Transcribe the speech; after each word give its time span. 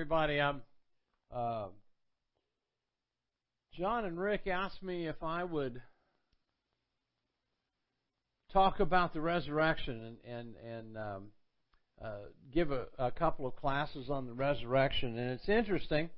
everybody. 0.00 0.40
Um, 0.40 0.62
uh, 1.30 1.66
John 3.76 4.06
and 4.06 4.18
Rick 4.18 4.46
asked 4.46 4.82
me 4.82 5.06
if 5.06 5.22
I 5.22 5.44
would 5.44 5.82
talk 8.50 8.80
about 8.80 9.12
the 9.12 9.20
resurrection 9.20 10.16
and 10.24 10.38
and, 10.38 10.54
and 10.66 10.96
um, 10.96 11.22
uh, 12.02 12.12
give 12.50 12.72
a, 12.72 12.86
a, 12.98 13.10
couple 13.10 13.46
of 13.46 13.54
classes 13.56 14.08
on 14.08 14.26
the 14.26 14.32
resurrection. 14.32 15.18
And 15.18 15.32
it's 15.32 15.50
interesting. 15.50 16.08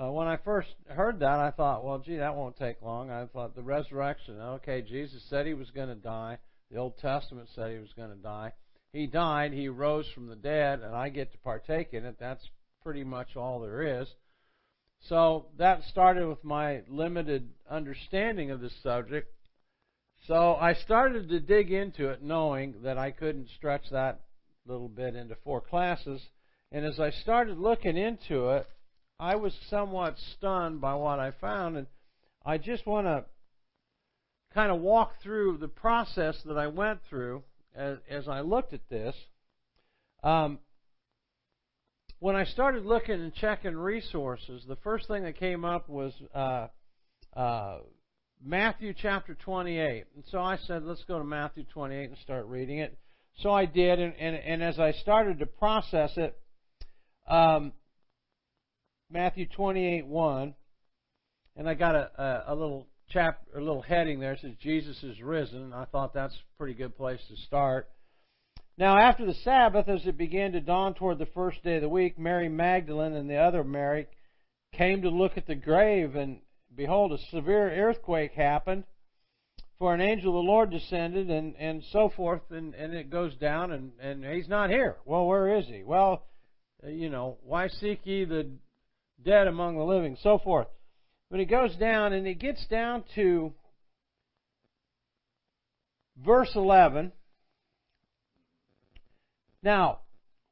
Uh, 0.00 0.12
when 0.12 0.28
I 0.28 0.36
first 0.36 0.68
heard 0.86 1.18
that, 1.18 1.40
I 1.40 1.50
thought, 1.50 1.84
well, 1.84 1.98
gee, 1.98 2.18
that 2.18 2.36
won't 2.36 2.56
take 2.56 2.80
long. 2.82 3.10
I 3.10 3.26
thought 3.26 3.56
the 3.56 3.62
resurrection. 3.62 4.38
Okay, 4.40 4.80
Jesus 4.80 5.24
said 5.28 5.44
he 5.44 5.54
was 5.54 5.72
going 5.72 5.88
to 5.88 5.96
die. 5.96 6.38
The 6.70 6.78
Old 6.78 6.98
Testament 6.98 7.48
said 7.52 7.72
he 7.72 7.78
was 7.78 7.92
going 7.96 8.10
to 8.10 8.22
die. 8.22 8.52
He 8.92 9.08
died. 9.08 9.52
He 9.52 9.66
rose 9.66 10.06
from 10.14 10.28
the 10.28 10.36
dead, 10.36 10.82
and 10.82 10.94
I 10.94 11.08
get 11.08 11.32
to 11.32 11.38
partake 11.38 11.94
in 11.94 12.04
it. 12.04 12.14
That's 12.20 12.48
pretty 12.82 13.04
much 13.04 13.36
all 13.36 13.60
there 13.60 14.00
is. 14.00 14.08
So 15.08 15.46
that 15.58 15.82
started 15.84 16.28
with 16.28 16.44
my 16.44 16.82
limited 16.88 17.50
understanding 17.68 18.50
of 18.50 18.60
the 18.60 18.70
subject. 18.82 19.32
So 20.26 20.54
I 20.54 20.74
started 20.74 21.28
to 21.30 21.40
dig 21.40 21.72
into 21.72 22.08
it 22.10 22.22
knowing 22.22 22.82
that 22.84 22.98
I 22.98 23.10
couldn't 23.10 23.48
stretch 23.56 23.90
that 23.90 24.20
little 24.66 24.88
bit 24.88 25.16
into 25.16 25.36
four 25.42 25.60
classes. 25.60 26.22
And 26.70 26.84
as 26.84 27.00
I 27.00 27.10
started 27.10 27.58
looking 27.58 27.96
into 27.96 28.50
it, 28.50 28.66
I 29.18 29.34
was 29.34 29.52
somewhat 29.68 30.16
stunned 30.36 30.80
by 30.80 30.94
what 30.94 31.18
I 31.18 31.32
found. 31.32 31.76
And 31.76 31.86
I 32.46 32.58
just 32.58 32.86
want 32.86 33.06
to 33.08 33.24
kind 34.54 34.70
of 34.70 34.80
walk 34.80 35.14
through 35.22 35.58
the 35.58 35.68
process 35.68 36.36
that 36.44 36.56
I 36.56 36.68
went 36.68 37.00
through 37.08 37.42
as, 37.74 37.98
as 38.08 38.28
I 38.28 38.40
looked 38.40 38.72
at 38.72 38.88
this. 38.88 39.16
Um, 40.22 40.60
when 42.22 42.36
I 42.36 42.44
started 42.44 42.86
looking 42.86 43.16
and 43.16 43.34
checking 43.34 43.76
resources, 43.76 44.62
the 44.68 44.76
first 44.76 45.08
thing 45.08 45.24
that 45.24 45.40
came 45.40 45.64
up 45.64 45.88
was 45.88 46.12
uh, 46.32 46.68
uh, 47.36 47.78
Matthew 48.40 48.94
chapter 48.96 49.34
28. 49.34 50.04
And 50.14 50.24
so 50.30 50.38
I 50.38 50.56
said, 50.68 50.84
let's 50.84 51.02
go 51.08 51.18
to 51.18 51.24
Matthew 51.24 51.64
28 51.74 52.10
and 52.10 52.18
start 52.18 52.46
reading 52.46 52.78
it. 52.78 52.96
So 53.40 53.50
I 53.50 53.66
did, 53.66 53.98
and, 53.98 54.14
and, 54.20 54.36
and 54.36 54.62
as 54.62 54.78
I 54.78 54.92
started 54.92 55.40
to 55.40 55.46
process 55.46 56.12
it, 56.16 56.38
um, 57.28 57.72
Matthew 59.10 59.48
28 59.48 60.06
1, 60.06 60.54
and 61.56 61.68
I 61.68 61.74
got 61.74 61.96
a, 61.96 62.10
a, 62.16 62.52
a 62.52 62.54
little 62.54 62.86
chap, 63.10 63.40
a 63.52 63.58
little 63.58 63.82
heading 63.82 64.20
there. 64.20 64.34
It 64.34 64.42
says 64.42 64.52
Jesus 64.62 65.02
is 65.02 65.20
risen. 65.20 65.72
I 65.72 65.86
thought 65.86 66.14
that's 66.14 66.34
a 66.34 66.56
pretty 66.56 66.74
good 66.74 66.96
place 66.96 67.20
to 67.30 67.36
start. 67.48 67.88
Now, 68.78 68.96
after 68.96 69.26
the 69.26 69.34
Sabbath, 69.34 69.88
as 69.88 70.06
it 70.06 70.16
began 70.16 70.52
to 70.52 70.60
dawn 70.60 70.94
toward 70.94 71.18
the 71.18 71.26
first 71.26 71.62
day 71.62 71.76
of 71.76 71.82
the 71.82 71.88
week, 71.88 72.18
Mary 72.18 72.48
Magdalene 72.48 73.12
and 73.12 73.28
the 73.28 73.36
other 73.36 73.62
Mary 73.62 74.06
came 74.72 75.02
to 75.02 75.10
look 75.10 75.36
at 75.36 75.46
the 75.46 75.54
grave, 75.54 76.16
and 76.16 76.40
behold, 76.74 77.12
a 77.12 77.18
severe 77.30 77.70
earthquake 77.70 78.32
happened. 78.32 78.84
For 79.78 79.92
an 79.92 80.00
angel 80.00 80.30
of 80.30 80.44
the 80.44 80.50
Lord 80.50 80.70
descended, 80.70 81.28
and, 81.28 81.54
and 81.56 81.82
so 81.92 82.08
forth, 82.08 82.42
and, 82.50 82.74
and 82.74 82.94
it 82.94 83.10
goes 83.10 83.34
down, 83.36 83.72
and, 83.72 83.92
and 84.00 84.24
he's 84.24 84.48
not 84.48 84.70
here. 84.70 84.96
Well, 85.04 85.26
where 85.26 85.58
is 85.58 85.66
he? 85.66 85.82
Well, 85.82 86.24
uh, 86.82 86.88
you 86.88 87.10
know, 87.10 87.38
why 87.42 87.68
seek 87.68 88.00
ye 88.04 88.24
the 88.24 88.48
dead 89.22 89.48
among 89.48 89.76
the 89.76 89.84
living? 89.84 90.16
So 90.22 90.38
forth. 90.38 90.68
But 91.30 91.40
it 91.40 91.46
goes 91.46 91.74
down, 91.76 92.12
and 92.14 92.26
it 92.26 92.38
gets 92.38 92.64
down 92.68 93.04
to 93.16 93.52
verse 96.24 96.52
11 96.54 97.12
now, 99.62 100.00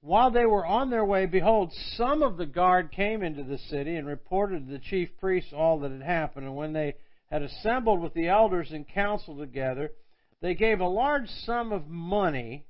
while 0.03 0.31
they 0.31 0.47
were 0.47 0.65
on 0.65 0.91
their 0.91 1.05
way, 1.05 1.27
behold, 1.27 1.73
some 1.97 2.23
of 2.23 2.37
the 2.37 2.47
guard 2.47 2.91
came 2.91 3.23
into 3.23 3.43
the 3.43 3.59
city 3.59 3.97
and 3.97 4.07
reported 4.07 4.67
to 4.67 4.73
the 4.73 4.79
chief 4.79 5.11
priests 5.19 5.53
all 5.53 5.79
that 5.81 5.91
had 5.91 6.03
happened. 6.03 6.47
And 6.47 6.57
when 6.57 6.73
they 6.73 6.95
had 7.31 7.43
assembled 7.43 8.01
with 8.01 8.15
the 8.15 8.29
elders 8.29 8.73
in 8.73 8.85
council 8.85 9.37
together, 9.37 9.91
they 10.41 10.55
gave 10.55 10.81
a 10.81 10.89
large 10.89 11.29
sum 11.29 11.71
of 11.73 11.89
money 11.89 12.67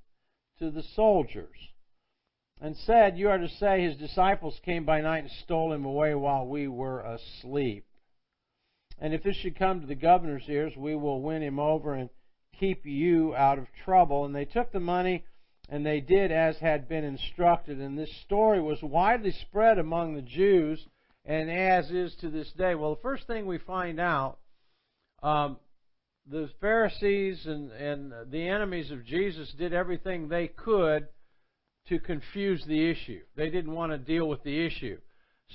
to 0.58 0.70
the 0.70 0.82
soldiers 0.94 1.56
and 2.60 2.76
said, 2.76 3.16
You 3.16 3.30
are 3.30 3.38
to 3.38 3.48
say 3.48 3.82
his 3.82 3.96
disciples 3.96 4.60
came 4.64 4.84
by 4.84 5.00
night 5.00 5.24
and 5.24 5.30
stole 5.44 5.72
him 5.72 5.84
away 5.84 6.14
while 6.14 6.46
we 6.46 6.66
were 6.66 7.00
asleep. 7.00 7.86
And 8.98 9.14
if 9.14 9.22
this 9.22 9.36
should 9.36 9.58
come 9.58 9.80
to 9.80 9.86
the 9.86 9.94
governor's 9.94 10.48
ears, 10.48 10.74
we 10.76 10.94
will 10.94 11.22
win 11.22 11.42
him 11.42 11.58
over 11.58 11.94
and 11.94 12.10
keep 12.58 12.84
you 12.84 13.34
out 13.34 13.58
of 13.58 13.66
trouble. 13.84 14.24
And 14.24 14.34
they 14.34 14.44
took 14.44 14.72
the 14.72 14.80
money 14.80 15.24
and 15.70 15.86
they 15.86 16.00
did 16.00 16.32
as 16.32 16.56
had 16.58 16.88
been 16.88 17.04
instructed. 17.04 17.78
And 17.78 17.96
this 17.96 18.10
story 18.24 18.60
was 18.60 18.82
widely 18.82 19.30
spread 19.30 19.78
among 19.78 20.14
the 20.14 20.22
Jews, 20.22 20.84
and 21.24 21.48
as 21.48 21.90
is 21.90 22.14
to 22.16 22.28
this 22.28 22.50
day. 22.58 22.74
Well, 22.74 22.96
the 22.96 23.00
first 23.00 23.26
thing 23.28 23.46
we 23.46 23.58
find 23.58 24.00
out, 24.00 24.38
um, 25.22 25.58
the 26.28 26.50
Pharisees 26.60 27.46
and, 27.46 27.70
and 27.70 28.12
the 28.30 28.48
enemies 28.48 28.90
of 28.90 29.04
Jesus 29.04 29.52
did 29.56 29.72
everything 29.72 30.28
they 30.28 30.48
could 30.48 31.06
to 31.88 32.00
confuse 32.00 32.64
the 32.66 32.90
issue. 32.90 33.20
They 33.36 33.48
didn't 33.48 33.72
want 33.72 33.92
to 33.92 33.98
deal 33.98 34.28
with 34.28 34.42
the 34.42 34.66
issue. 34.66 34.98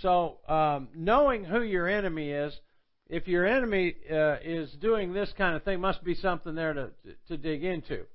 So, 0.02 0.38
um, 0.48 0.90
knowing 0.96 1.44
who 1.44 1.62
your 1.62 1.88
enemy 1.88 2.32
is, 2.32 2.54
if 3.08 3.28
your 3.28 3.46
enemy 3.46 3.96
uh, 4.10 4.38
is 4.44 4.72
doing 4.82 5.14
this 5.14 5.32
kind 5.38 5.56
of 5.56 5.64
thing, 5.64 5.80
must 5.80 6.04
be 6.04 6.16
something 6.16 6.56
there 6.56 6.74
to 6.74 6.90
to 7.28 7.38
dig 7.38 7.64
into. 7.64 8.06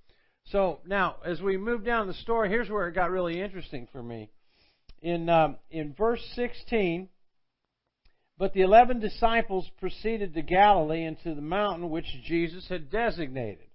So 0.51 0.81
now, 0.85 1.17
as 1.25 1.41
we 1.41 1.57
move 1.57 1.85
down 1.85 2.09
the 2.09 2.15
story, 2.15 2.49
here's 2.49 2.69
where 2.69 2.89
it 2.89 2.95
got 2.95 3.11
really 3.11 3.41
interesting 3.41 3.87
for 3.93 4.03
me. 4.03 4.31
In 5.01 5.29
um, 5.29 5.57
in 5.71 5.95
verse 5.95 6.23
16, 6.35 7.09
but 8.37 8.53
the 8.53 8.63
eleven 8.63 9.01
disciples 9.01 9.71
proceeded 9.79 10.35
to 10.35 10.43
Galilee 10.43 11.05
and 11.05 11.17
to 11.23 11.35
the 11.35 11.41
mountain 11.41 11.89
which 11.89 12.07
Jesus 12.27 12.67
had 12.69 12.91
designated. 12.91 13.67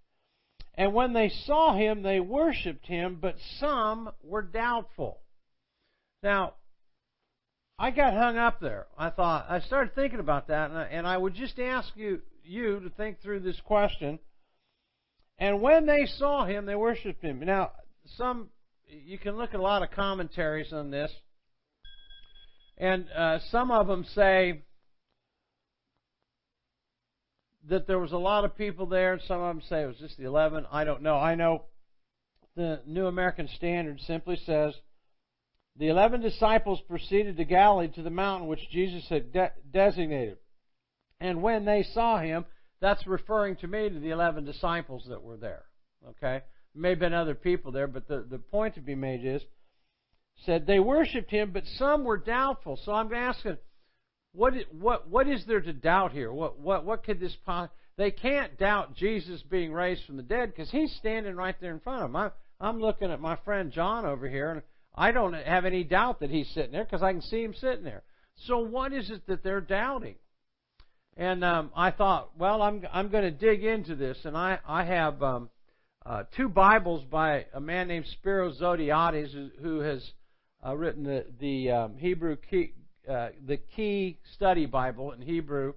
And 0.76 0.94
when 0.94 1.14
they 1.14 1.30
saw 1.46 1.76
him, 1.76 2.04
they 2.04 2.20
worshipped 2.20 2.86
him, 2.86 3.18
but 3.22 3.36
some 3.60 4.12
were 4.22 4.42
doubtful. 4.42 5.20
Now, 6.22 6.56
I 7.80 7.92
got 7.92 8.14
hung 8.14 8.38
up 8.38 8.60
there. 8.60 8.88
I 8.98 9.10
thought 9.10 9.46
I 9.50 9.62
started 9.62 9.96
thinking 9.96 10.20
about 10.20 10.50
that, 10.50 10.70
and 10.70 10.78
I, 10.78 10.84
and 10.84 11.08
I 11.08 11.18
would 11.18 11.36
just 11.36 11.58
ask 11.58 11.90
you 11.96 12.22
you 12.44 12.82
to 12.82 12.90
think 12.90 13.22
through 13.22 13.40
this 13.40 13.60
question 13.64 14.20
and 15.38 15.62
when 15.62 15.86
they 15.86 16.06
saw 16.06 16.46
him, 16.46 16.66
they 16.66 16.76
worshipped 16.76 17.24
him. 17.24 17.40
Now, 17.40 17.72
some 18.18 18.50
you 18.88 19.18
can 19.18 19.36
look 19.36 19.54
at 19.54 19.60
a 19.60 19.64
lot 19.64 19.84
of 19.84 19.92
commentaries 19.92 20.72
on 20.72 20.92
this, 20.92 21.12
and 22.78 23.06
uh, 23.12 23.40
some 23.52 23.72
of 23.72 23.88
them 23.88 24.06
say 24.14 24.62
that 27.68 27.88
there 27.88 28.00
was 28.00 28.12
a 28.12 28.18
lot 28.18 28.46
of 28.46 28.56
people 28.58 28.86
there. 28.86 29.14
and 29.14 29.22
Some 29.28 29.42
of 29.42 29.56
them 29.56 29.64
say 29.68 29.84
it 29.84 29.88
was 29.88 29.98
just 29.98 30.18
the 30.18 30.26
eleven. 30.26 30.66
I 30.72 30.84
don't 30.84 31.02
know. 31.02 31.18
I 31.18 31.36
know 31.36 31.64
the 32.56 32.82
New 32.86 33.08
American 33.08 33.50
Standard 33.56 34.00
simply 34.02 34.40
says 34.46 34.74
the 35.76 35.90
eleven 35.90 36.22
disciples 36.22 36.80
proceeded 36.88 37.36
to 37.38 37.44
Galilee 37.44 37.90
to 37.96 38.04
the 38.04 38.10
mountain 38.10 38.48
which 38.48 38.70
Jesus 38.72 39.06
had 39.10 39.34
de- 39.34 39.52
designated, 39.74 40.38
and 41.20 41.42
when 41.42 41.66
they 41.66 41.84
saw 41.84 42.20
him, 42.20 42.46
that's 42.82 43.06
referring 43.08 43.56
to 43.58 43.68
me 43.68 43.90
to 43.90 44.00
the 44.00 44.10
11 44.10 44.46
disciples 44.46 45.06
that 45.10 45.22
were 45.22 45.38
there. 45.38 45.66
Okay? 46.10 46.44
May 46.74 46.90
have 46.90 47.00
been 47.00 47.14
other 47.14 47.36
people 47.36 47.72
there, 47.72 47.88
but 47.88 48.08
the, 48.08 48.26
the 48.30 48.38
point 48.38 48.76
to 48.76 48.82
be 48.82 48.96
made 48.96 49.26
is, 49.26 49.42
said 50.46 50.68
they 50.68 50.80
worshipped 50.80 51.32
him, 51.32 51.52
but 51.52 51.64
some 51.78 52.04
were 52.04 52.18
doubtful. 52.18 52.78
So 52.84 52.92
I'm 52.92 53.14
asking, 53.14 53.58
what, 54.34 54.54
what, 54.72 55.10
what 55.10 55.28
is 55.28 55.46
there 55.46 55.62
to 55.62 55.74
doubt 55.74 56.12
here? 56.12 56.32
What, 56.32 56.60
what, 56.60 56.86
what 56.86 57.04
could 57.04 57.20
this 57.20 57.36
possibly... 57.46 57.76
They 57.98 58.12
can't 58.12 58.58
doubt 58.60 58.96
Jesus 58.96 59.42
being 59.44 59.72
raised 59.72 60.04
from 60.06 60.18
the 60.18 60.24
dead 60.24 60.52
because 60.52 60.70
he's 60.70 60.94
standing 60.98 61.36
right 61.36 61.56
there 61.62 61.72
in 61.72 61.80
front 61.80 62.04
of 62.04 62.10
them. 62.10 62.18
I'm, 62.18 62.32
I'm 62.60 62.82
looking 62.82 63.10
at 63.10 63.22
my 63.22 63.38
friend 63.46 63.72
John 63.72 64.06
over 64.06 64.28
here, 64.28 64.52
and 64.52 64.62
I 64.94 65.12
don't 65.12 65.34
have 65.34 65.64
any 65.64 65.86
doubt 65.86 66.20
that 66.20 66.30
he's 66.30 66.50
sitting 66.50 66.74
there 66.74 66.84
because 66.84 67.02
I 67.02 67.14
can 67.14 67.22
see 67.22 67.42
him 67.42 67.54
sitting 67.54 67.86
there. 67.86 68.04
So 68.48 68.60
what 68.60 68.92
is 68.92 69.10
it 69.10 69.26
that 69.28 69.44
they're 69.44 69.62
doubting? 69.62 70.16
And 71.18 71.46
um, 71.46 71.72
I 71.76 71.92
thought, 71.92 72.32
well, 72.38 72.62
I'm 72.62 72.86
I'm 72.92 73.08
going 73.08 73.24
to 73.24 73.32
dig 73.32 73.64
into 73.64 73.96
this, 73.96 74.18
and 74.26 74.36
I 74.36 74.60
I 74.68 74.84
have 74.84 75.24
um, 75.24 75.50
uh, 76.06 76.24
two 76.36 76.50
Bibles 76.50 77.06
by 77.06 77.46
a 77.54 77.62
man 77.62 77.88
named 77.88 78.06
Spiro 78.08 78.52
Zodhiates, 78.52 79.32
who, 79.32 79.50
who 79.62 79.80
has 79.80 80.12
uh, 80.66 80.76
written 80.76 81.04
the 81.04 81.26
the 81.40 81.72
um, 81.72 81.98
Hebrew 81.98 82.36
key 82.36 82.74
uh, 83.10 83.30
the 83.48 83.56
Key 83.56 84.20
Study 84.36 84.66
Bible 84.66 85.14
in 85.14 85.22
Hebrew 85.22 85.76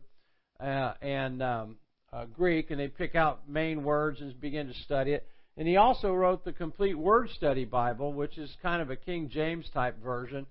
uh, 0.59 0.95
and 1.01 1.41
um, 1.41 1.77
uh, 2.13 2.25
Greek, 2.25 2.73
and 2.73 2.81
they 2.81 2.89
pick 2.89 3.15
out 3.15 3.49
main 3.49 3.85
words 3.85 4.21
and 4.21 4.41
begin 4.41 4.67
to 4.67 4.75
study 4.75 5.13
it. 5.13 5.25
And 5.57 5.69
he 5.69 5.77
also 5.77 6.13
wrote 6.13 6.45
the 6.45 6.53
Complete 6.53 6.99
Word 6.99 7.31
Study 7.31 7.65
Bible, 7.65 8.13
which 8.13 8.39
is 8.39 8.57
kind 8.61 8.83
of 8.83 8.91
a 8.91 8.97
King 8.97 9.29
James 9.29 9.69
type 9.73 10.03
version 10.03 10.47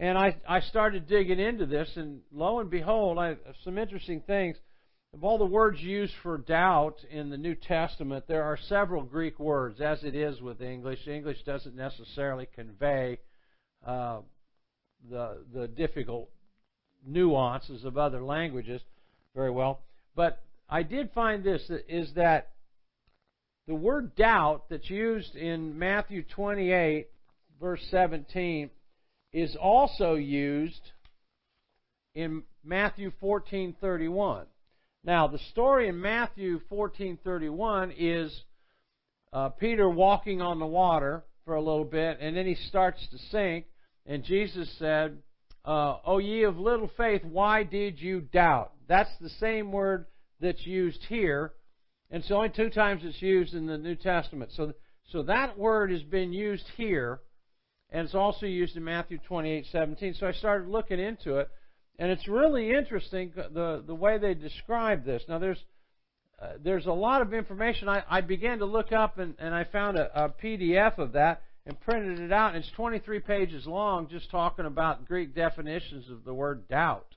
and 0.00 0.16
I, 0.16 0.34
I 0.48 0.60
started 0.60 1.06
digging 1.06 1.38
into 1.38 1.66
this, 1.66 1.90
and 1.94 2.22
lo 2.32 2.58
and 2.58 2.70
behold, 2.70 3.18
I, 3.18 3.36
some 3.64 3.76
interesting 3.76 4.22
things. 4.26 4.56
Of 5.12 5.24
all 5.24 5.36
the 5.36 5.44
words 5.44 5.78
used 5.80 6.14
for 6.22 6.38
doubt 6.38 6.96
in 7.10 7.28
the 7.28 7.36
New 7.36 7.54
Testament, 7.54 8.24
there 8.26 8.44
are 8.44 8.56
several 8.68 9.02
Greek 9.02 9.38
words, 9.38 9.80
as 9.80 10.02
it 10.02 10.14
is 10.14 10.40
with 10.40 10.62
English. 10.62 11.06
English 11.06 11.42
doesn't 11.44 11.76
necessarily 11.76 12.48
convey 12.54 13.18
uh, 13.86 14.20
the 15.10 15.44
the 15.52 15.68
difficult 15.68 16.30
nuances 17.06 17.84
of 17.84 17.98
other 17.98 18.22
languages 18.22 18.80
very 19.34 19.50
well. 19.50 19.80
But 20.16 20.42
I 20.68 20.82
did 20.82 21.10
find 21.12 21.44
this 21.44 21.70
is 21.88 22.14
that 22.14 22.52
the 23.66 23.74
word 23.74 24.14
doubt 24.16 24.70
that's 24.70 24.88
used 24.88 25.36
in 25.36 25.78
Matthew 25.78 26.22
28 26.22 27.08
verse 27.60 27.84
17 27.90 28.70
is 29.32 29.56
also 29.56 30.14
used 30.14 30.80
in 32.14 32.42
Matthew 32.64 33.10
14:31. 33.22 34.46
Now, 35.04 35.28
the 35.28 35.38
story 35.38 35.88
in 35.88 36.00
Matthew 36.00 36.60
14:31 36.70 37.94
is 37.96 38.44
uh, 39.32 39.50
Peter 39.50 39.88
walking 39.88 40.42
on 40.42 40.58
the 40.58 40.66
water 40.66 41.24
for 41.44 41.54
a 41.54 41.62
little 41.62 41.84
bit, 41.84 42.18
and 42.20 42.36
then 42.36 42.46
he 42.46 42.54
starts 42.54 43.06
to 43.08 43.18
sink. 43.30 43.66
And 44.06 44.24
Jesus 44.24 44.68
said, 44.78 45.22
uh, 45.64 45.98
"O 46.04 46.18
ye 46.18 46.42
of 46.42 46.58
little 46.58 46.88
faith, 46.96 47.24
why 47.24 47.62
did 47.62 48.00
you 48.00 48.20
doubt?" 48.20 48.72
That's 48.88 49.16
the 49.20 49.30
same 49.30 49.70
word 49.70 50.06
that's 50.40 50.66
used 50.66 51.04
here, 51.04 51.52
and 52.10 52.22
it's 52.22 52.32
only 52.32 52.48
two 52.48 52.70
times 52.70 53.02
it's 53.04 53.22
used 53.22 53.54
in 53.54 53.66
the 53.66 53.78
New 53.78 53.94
Testament. 53.94 54.50
So, 54.52 54.72
so 55.10 55.22
that 55.22 55.56
word 55.56 55.92
has 55.92 56.02
been 56.02 56.32
used 56.32 56.66
here, 56.76 57.20
and 57.90 58.04
it's 58.04 58.14
also 58.14 58.46
used 58.46 58.76
in 58.76 58.84
Matthew 58.84 59.18
28:17. 59.28 60.18
So 60.18 60.26
I 60.26 60.32
started 60.32 60.68
looking 60.68 61.00
into 61.00 61.38
it, 61.38 61.48
and 61.98 62.10
it's 62.10 62.28
really 62.28 62.70
interesting 62.70 63.32
the 63.34 63.82
the 63.86 63.94
way 63.94 64.18
they 64.18 64.34
describe 64.34 65.04
this. 65.04 65.22
Now, 65.28 65.38
there's 65.38 65.62
uh, 66.40 66.52
there's 66.62 66.86
a 66.86 66.92
lot 66.92 67.20
of 67.20 67.34
information. 67.34 67.88
I, 67.88 68.02
I 68.08 68.20
began 68.22 68.60
to 68.60 68.64
look 68.64 68.92
up 68.92 69.18
and, 69.18 69.34
and 69.38 69.54
I 69.54 69.64
found 69.64 69.98
a, 69.98 70.24
a 70.24 70.28
PDF 70.30 70.96
of 70.98 71.12
that 71.12 71.42
and 71.66 71.78
printed 71.80 72.18
it 72.18 72.32
out. 72.32 72.54
And 72.54 72.64
it's 72.64 72.72
23 72.72 73.20
pages 73.20 73.66
long, 73.66 74.08
just 74.08 74.30
talking 74.30 74.64
about 74.64 75.06
Greek 75.06 75.34
definitions 75.34 76.08
of 76.10 76.24
the 76.24 76.32
word 76.32 76.66
doubt. 76.68 77.14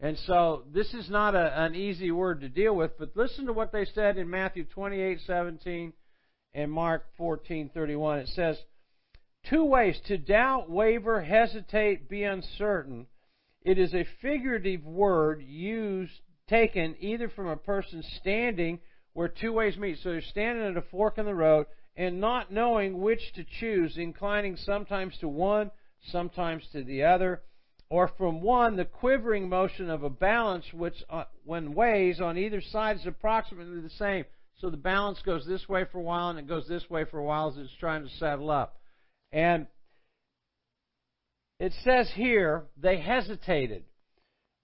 And 0.00 0.18
so 0.26 0.64
this 0.72 0.92
is 0.92 1.08
not 1.08 1.34
a, 1.34 1.62
an 1.62 1.74
easy 1.74 2.10
word 2.10 2.40
to 2.42 2.48
deal 2.48 2.74
with, 2.74 2.98
but 2.98 3.16
listen 3.16 3.46
to 3.46 3.52
what 3.52 3.72
they 3.72 3.86
said 3.94 4.18
in 4.18 4.28
Matthew 4.28 4.66
28:17 4.76 5.92
and 6.54 6.70
Mark 6.70 7.06
14:31. 7.18 8.22
It 8.22 8.28
says, 8.28 8.58
two 9.48 9.64
ways 9.64 10.00
to 10.06 10.18
doubt, 10.18 10.70
waver, 10.70 11.22
hesitate, 11.22 12.08
be 12.08 12.22
uncertain. 12.24 13.06
It 13.62 13.78
is 13.78 13.94
a 13.94 14.06
figurative 14.20 14.84
word 14.84 15.42
used 15.42 16.20
taken 16.48 16.96
either 17.00 17.28
from 17.28 17.48
a 17.48 17.56
person 17.56 18.02
standing 18.20 18.80
where 19.12 19.28
two 19.28 19.52
ways 19.52 19.76
meet. 19.76 19.98
So 20.02 20.10
you're 20.10 20.22
standing 20.22 20.66
at 20.66 20.76
a 20.76 20.82
fork 20.82 21.18
in 21.18 21.26
the 21.26 21.34
road 21.34 21.66
and 21.96 22.20
not 22.20 22.52
knowing 22.52 23.00
which 23.00 23.32
to 23.34 23.44
choose, 23.44 23.96
inclining 23.96 24.56
sometimes 24.56 25.16
to 25.18 25.28
one, 25.28 25.70
sometimes 26.10 26.66
to 26.72 26.82
the 26.82 27.04
other, 27.04 27.42
or 27.90 28.08
from 28.16 28.40
one, 28.40 28.76
the 28.76 28.84
quivering 28.84 29.48
motion 29.48 29.90
of 29.90 30.02
a 30.02 30.10
balance 30.10 30.64
which, 30.72 31.04
uh, 31.10 31.24
when 31.44 31.74
weighs 31.74 32.20
on 32.20 32.38
either 32.38 32.62
side, 32.62 32.96
is 32.96 33.06
approximately 33.06 33.80
the 33.80 33.90
same. 33.90 34.24
So 34.58 34.70
the 34.70 34.78
balance 34.78 35.20
goes 35.22 35.44
this 35.46 35.68
way 35.68 35.84
for 35.90 35.98
a 35.98 36.02
while 36.02 36.30
and 36.30 36.38
it 36.38 36.48
goes 36.48 36.66
this 36.66 36.88
way 36.88 37.04
for 37.04 37.18
a 37.18 37.24
while 37.24 37.50
as 37.50 37.58
it's 37.58 37.74
trying 37.78 38.04
to 38.04 38.14
settle 38.16 38.50
up. 38.50 38.78
And 39.32 39.66
it 41.58 41.72
says 41.84 42.10
here, 42.14 42.64
they 42.76 43.00
hesitated. 43.00 43.84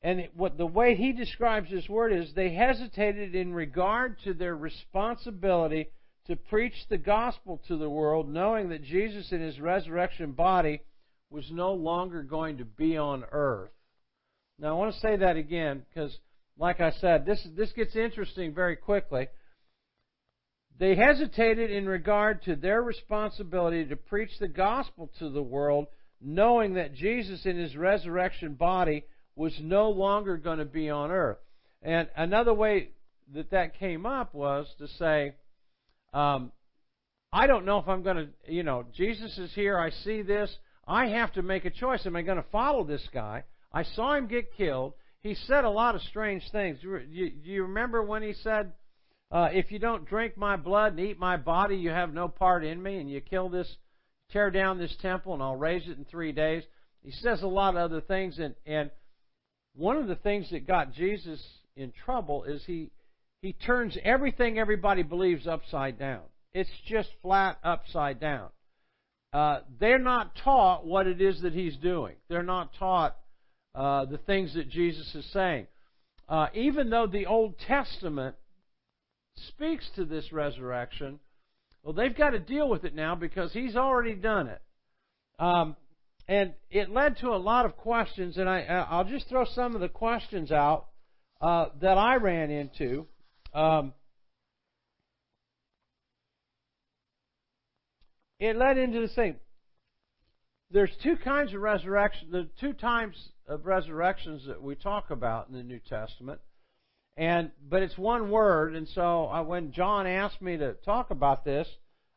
And 0.03 0.29
what 0.35 0.56
the 0.56 0.67
way 0.67 0.94
he 0.94 1.12
describes 1.12 1.70
this 1.70 1.88
word 1.88 2.12
is 2.12 2.32
they 2.35 2.50
hesitated 2.50 3.35
in 3.35 3.53
regard 3.53 4.19
to 4.25 4.35
their 4.35 4.56
responsibility 4.56 5.88
to 6.26 6.37
preach 6.37 6.75
the 6.88 6.99
gospel 6.99 7.61
to 7.69 7.76
the 7.76 7.88
world, 7.88 8.29
knowing 8.29 8.69
that 8.69 8.85
Jesus 8.85 9.32
in 9.32 9.41
his 9.41 9.59
resurrection 9.59 10.32
body 10.32 10.81
was 11.31 11.50
no 11.50 11.73
longer 11.73 12.23
going 12.23 12.59
to 12.59 12.65
be 12.65 12.97
on 12.97 13.25
earth. 13.32 13.70
Now 14.59 14.69
I 14.69 14.73
want 14.73 14.94
to 14.94 15.00
say 15.00 15.17
that 15.17 15.37
again 15.37 15.82
because, 15.88 16.17
like 16.59 16.81
I 16.81 16.91
said, 17.00 17.25
this 17.25 17.47
this 17.56 17.73
gets 17.73 17.97
interesting 17.97 18.55
very 18.55 18.76
quickly. 18.76 19.29
They 20.79 20.95
hesitated 20.95 21.71
in 21.71 21.89
regard 21.89 22.43
to 22.45 22.55
their 22.55 22.83
responsibility 22.83 23.85
to 23.87 23.97
preach 23.97 24.31
the 24.39 24.49
gospel 24.49 25.11
to 25.19 25.29
the 25.29 25.43
world, 25.43 25.87
knowing 26.21 26.75
that 26.75 26.95
Jesus 26.95 27.47
in 27.47 27.57
his 27.57 27.77
resurrection 27.77 28.55
body 28.55 29.05
was 29.35 29.53
no 29.61 29.91
longer 29.91 30.37
going 30.37 30.59
to 30.59 30.65
be 30.65 30.89
on 30.91 31.11
earth. 31.11 31.39
And 31.83 32.09
another 32.17 32.55
way 32.55 32.91
that 33.35 33.51
that 33.51 33.79
came 33.79 34.07
up 34.07 34.35
was 34.35 34.67
to 34.79 34.89
say, 34.99 35.35
um, 36.15 36.53
I 37.33 37.47
don't 37.47 37.65
know 37.65 37.79
if 37.79 37.89
I'm 37.89 38.03
going 38.03 38.17
to, 38.17 38.29
you 38.53 38.63
know, 38.63 38.85
Jesus 38.97 39.37
is 39.37 39.53
here. 39.55 39.79
I 39.79 39.91
see 39.91 40.23
this. 40.23 40.55
I 40.87 41.09
have 41.09 41.33
to 41.35 41.43
make 41.43 41.65
a 41.65 41.71
choice. 41.71 42.07
Am 42.07 42.17
I 42.17 42.23
going 42.23 42.39
to 42.39 42.51
follow 42.51 42.85
this 42.85 43.07
guy? 43.13 43.45
I 43.73 43.83
saw 43.83 44.15
him 44.15 44.29
get 44.29 44.57
killed. 44.57 44.95
He 45.21 45.35
said 45.35 45.65
a 45.65 45.71
lot 45.71 45.95
of 45.95 46.03
strange 46.03 46.43
things. 46.51 46.79
Do 46.81 47.01
you, 47.11 47.33
you 47.43 47.63
remember 47.65 48.03
when 48.03 48.23
he 48.23 48.33
said, 48.33 48.73
uh, 49.31 49.49
"If 49.53 49.71
you 49.71 49.79
don't 49.79 50.07
drink 50.07 50.37
my 50.37 50.57
blood 50.57 50.93
and 50.93 51.01
eat 51.01 51.19
my 51.19 51.37
body, 51.37 51.77
you 51.77 51.91
have 51.91 52.13
no 52.13 52.29
part 52.29 52.65
in 52.65 52.83
me"? 52.83 52.99
And 52.99 53.11
you 53.11 53.21
kill 53.21 53.49
this, 53.49 53.77
tear 54.31 54.51
down 54.51 54.79
this 54.79 54.95
temple, 55.01 55.35
and 55.35 55.43
I'll 55.43 55.57
raise 55.57 55.87
it 55.89 55.99
in 55.99 56.05
three 56.05 56.33
days. 56.33 56.65
He 57.03 57.11
says 57.11 57.43
a 57.43 57.47
lot 57.47 57.77
of 57.77 57.81
other 57.81 58.01
things, 58.01 58.39
and 58.39 58.55
and 58.67 58.91
one 59.75 59.97
of 59.97 60.09
the 60.09 60.17
things 60.17 60.51
that 60.51 60.67
got 60.67 60.93
Jesus 60.93 61.41
in 61.77 61.93
trouble 62.05 62.45
is 62.45 62.63
he 62.67 62.91
he 63.41 63.53
turns 63.53 63.97
everything 64.03 64.59
everybody 64.59 65.03
believes 65.03 65.47
upside 65.47 65.99
down. 65.99 66.23
It's 66.53 66.71
just 66.87 67.09
flat 67.23 67.59
upside 67.63 68.19
down. 68.21 68.49
Uh, 69.33 69.61
they're 69.79 69.99
not 69.99 70.33
taught 70.43 70.87
what 70.87 71.07
it 71.07 71.21
is 71.21 71.43
that 71.43 71.53
he's 71.53 71.77
doing. 71.77 72.17
They're 72.29 72.43
not 72.43 72.71
taught 72.79 73.17
uh, 73.75 74.07
the 74.07 74.19
things 74.19 74.55
that 74.55 74.71
Jesus 74.71 75.15
is 75.15 75.31
saying. 75.33 75.67
Uh, 76.29 76.47
even 76.55 76.91
though 76.91 77.07
the 77.07 77.27
Old 77.27 77.55
Testament 77.67 78.37
speaks 79.49 79.88
to 79.96 80.05
this 80.05 80.32
resurrection, 80.32 81.20
well, 81.82 81.93
they've 81.94 82.17
got 82.17 82.31
to 82.31 82.38
deal 82.38 82.69
with 82.69 82.85
it 82.85 82.94
now 82.94 83.14
because 83.14 83.52
he's 83.52 83.76
already 83.76 84.14
done 84.14 84.49
it. 84.49 84.61
Um, 85.38 85.76
and 86.26 86.52
it 86.70 86.90
led 86.90 87.19
to 87.19 87.29
a 87.29 87.38
lot 87.38 87.64
of 87.64 87.76
questions, 87.76 88.37
and 88.37 88.49
I, 88.49 88.61
I'll 88.90 89.05
just 89.05 89.29
throw 89.29 89.44
some 89.55 89.75
of 89.75 89.81
the 89.81 89.88
questions 89.88 90.52
out 90.52 90.88
uh, 91.40 91.67
that 91.81 91.96
I 91.96 92.17
ran 92.17 92.50
into. 92.50 93.06
Um, 93.55 93.94
it 98.39 98.56
led 98.56 98.77
into 98.77 99.01
the 99.01 99.08
same. 99.08 99.36
There's 100.70 100.93
two 101.03 101.17
kinds 101.17 101.55
of 101.55 101.60
resurrection. 101.60 102.29
The 102.31 102.48
two 102.60 102.74
types 102.74 103.17
of 103.46 103.65
resurrections 103.65 104.44
that 104.46 104.63
we 104.63 104.74
talk 104.74 105.10
about 105.10 105.48
in 105.48 105.55
the 105.55 105.63
New 105.63 105.81
Testament, 105.89 106.41
and 107.19 107.51
but 107.69 107.82
it's 107.82 107.98
one 107.98 108.31
word. 108.31 108.77
And 108.77 108.89
so 108.89 109.25
I, 109.25 109.41
when 109.41 109.72
John 109.72 110.06
asked 110.06 110.41
me 110.41 110.56
to 110.56 110.75
talk 110.84 111.10
about 111.10 111.44
this, 111.44 111.67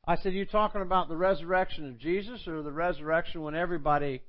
I 0.08 0.16
said, 0.16 0.34
You 0.34 0.46
talking 0.46 0.82
about 0.82 1.10
the 1.10 1.18
resurrection 1.18 1.90
of 1.90 1.98
Jesus 1.98 2.48
or 2.48 2.62
the 2.62 2.72
resurrection 2.72 3.42
when 3.42 3.56
everybody 3.56 4.22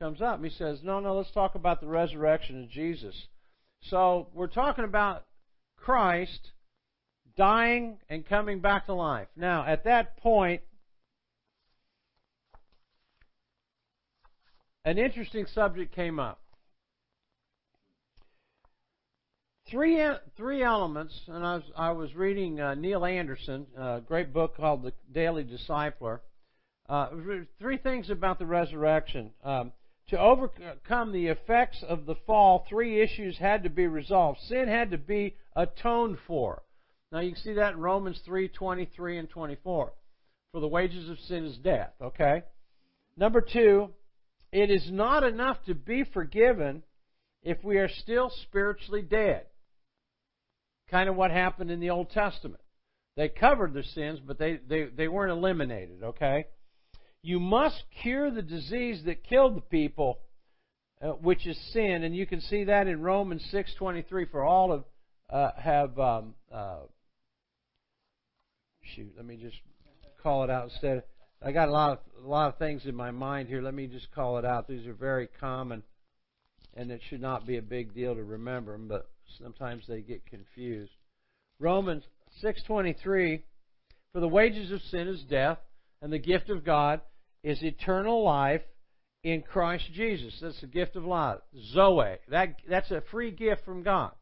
comes 0.00 0.20
up? 0.20 0.36
And 0.36 0.44
he 0.44 0.50
says, 0.50 0.80
No, 0.82 0.98
no, 0.98 1.14
let's 1.14 1.30
talk 1.30 1.54
about 1.54 1.80
the 1.80 1.86
resurrection 1.86 2.64
of 2.64 2.70
Jesus. 2.70 3.14
So 3.84 4.26
we're 4.34 4.48
talking 4.48 4.84
about 4.84 5.24
Christ 5.76 6.50
dying 7.36 7.98
and 8.08 8.26
coming 8.26 8.58
back 8.58 8.86
to 8.86 8.94
life. 8.94 9.28
Now, 9.36 9.64
at 9.64 9.84
that 9.84 10.16
point, 10.16 10.60
an 14.84 14.98
interesting 14.98 15.46
subject 15.46 15.94
came 15.94 16.18
up. 16.18 16.40
Three 19.70 20.04
three 20.36 20.62
elements, 20.62 21.14
and 21.28 21.46
I 21.46 21.54
was 21.54 21.62
I 21.76 21.90
was 21.92 22.14
reading 22.14 22.60
uh, 22.60 22.74
Neil 22.74 23.04
Anderson, 23.04 23.66
a 23.76 24.00
great 24.00 24.32
book 24.32 24.56
called 24.56 24.82
The 24.82 24.92
Daily 25.12 25.44
Discipler. 25.44 26.20
Uh, 26.88 27.08
three 27.60 27.78
things 27.78 28.10
about 28.10 28.38
the 28.38 28.46
resurrection. 28.46 29.30
Um, 29.44 29.72
to 30.08 30.18
overcome 30.18 31.12
the 31.12 31.28
effects 31.28 31.84
of 31.88 32.04
the 32.04 32.16
fall, 32.26 32.66
three 32.68 33.00
issues 33.00 33.38
had 33.38 33.62
to 33.62 33.70
be 33.70 33.86
resolved. 33.86 34.40
Sin 34.48 34.66
had 34.66 34.90
to 34.90 34.98
be 34.98 35.36
atoned 35.54 36.18
for. 36.26 36.62
Now 37.12 37.20
you 37.20 37.32
can 37.32 37.42
see 37.42 37.54
that 37.54 37.74
in 37.74 37.80
Romans 37.80 38.20
three 38.24 38.48
twenty 38.48 38.88
three 38.96 39.18
and 39.18 39.30
twenty 39.30 39.56
four. 39.62 39.92
For 40.52 40.60
the 40.60 40.68
wages 40.68 41.08
of 41.08 41.18
sin 41.20 41.44
is 41.44 41.56
death. 41.58 41.92
Okay. 42.02 42.42
Number 43.16 43.40
two, 43.40 43.90
it 44.52 44.68
is 44.70 44.90
not 44.90 45.22
enough 45.22 45.58
to 45.66 45.74
be 45.74 46.02
forgiven 46.02 46.82
if 47.44 47.62
we 47.62 47.78
are 47.78 47.88
still 47.88 48.32
spiritually 48.42 49.02
dead 49.02 49.44
kind 50.90 51.08
of 51.08 51.16
what 51.16 51.30
happened 51.30 51.70
in 51.70 51.80
the 51.80 51.90
Old 51.90 52.10
Testament. 52.10 52.60
They 53.16 53.28
covered 53.28 53.74
their 53.74 53.82
sins, 53.82 54.20
but 54.24 54.38
they, 54.38 54.60
they, 54.68 54.84
they 54.84 55.08
weren't 55.08 55.32
eliminated, 55.32 56.02
okay? 56.02 56.46
You 57.22 57.40
must 57.40 57.82
cure 58.02 58.30
the 58.30 58.42
disease 58.42 59.02
that 59.04 59.24
killed 59.24 59.56
the 59.56 59.62
people, 59.62 60.20
uh, 61.02 61.10
which 61.10 61.46
is 61.46 61.58
sin, 61.72 62.02
and 62.02 62.14
you 62.14 62.26
can 62.26 62.40
see 62.40 62.64
that 62.64 62.86
in 62.86 63.02
Romans 63.02 63.46
6.23, 63.52 64.30
for 64.30 64.44
all 64.44 64.72
of, 64.72 64.84
uh, 65.28 65.50
have, 65.58 65.98
um, 65.98 66.34
uh, 66.52 66.80
shoot, 68.94 69.12
let 69.16 69.26
me 69.26 69.36
just 69.36 69.56
call 70.22 70.44
it 70.44 70.50
out 70.50 70.70
instead. 70.70 71.02
I 71.42 71.52
got 71.52 71.68
a 71.68 71.72
lot 71.72 71.92
of 71.92 71.98
a 72.24 72.28
lot 72.28 72.48
of 72.48 72.58
things 72.58 72.84
in 72.84 72.94
my 72.94 73.10
mind 73.10 73.48
here. 73.48 73.62
Let 73.62 73.72
me 73.72 73.86
just 73.86 74.10
call 74.12 74.36
it 74.36 74.44
out. 74.44 74.68
These 74.68 74.86
are 74.86 74.92
very 74.92 75.26
common, 75.26 75.82
and 76.74 76.90
it 76.90 77.00
should 77.08 77.22
not 77.22 77.46
be 77.46 77.56
a 77.56 77.62
big 77.62 77.94
deal 77.94 78.14
to 78.14 78.22
remember 78.22 78.72
them, 78.72 78.88
but 78.88 79.08
sometimes 79.38 79.84
they 79.86 80.00
get 80.00 80.26
confused. 80.26 80.92
Romans 81.58 82.04
six 82.40 82.62
twenty 82.62 82.92
three, 82.92 83.42
for 84.12 84.20
the 84.20 84.28
wages 84.28 84.70
of 84.70 84.80
sin 84.82 85.08
is 85.08 85.22
death, 85.22 85.58
and 86.02 86.12
the 86.12 86.18
gift 86.18 86.50
of 86.50 86.64
God 86.64 87.00
is 87.42 87.62
eternal 87.62 88.22
life 88.22 88.62
in 89.22 89.42
Christ 89.42 89.92
Jesus. 89.92 90.38
That's 90.40 90.60
the 90.60 90.66
gift 90.66 90.96
of 90.96 91.04
life. 91.04 91.38
Zoe. 91.72 92.16
That 92.28 92.56
that's 92.68 92.90
a 92.90 93.02
free 93.10 93.30
gift 93.30 93.64
from 93.64 93.82
God. 93.82 94.12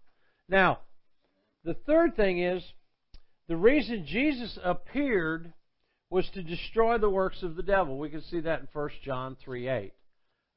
Now, 0.49 0.81
the 1.65 1.75
third 1.75 2.17
thing 2.17 2.43
is 2.43 2.63
the 3.49 3.57
reason 3.57 4.07
Jesus 4.07 4.59
appeared 4.63 5.53
was 6.11 6.29
to 6.31 6.43
destroy 6.43 6.99
the 6.99 7.11
works 7.11 7.43
of 7.43 7.57
the 7.57 7.63
devil. 7.63 7.99
We 7.99 8.11
can 8.11 8.23
see 8.23 8.41
that 8.41 8.61
in 8.61 8.69
1 8.73 8.91
John 9.05 9.37
3 9.45 9.69
8. 9.69 9.93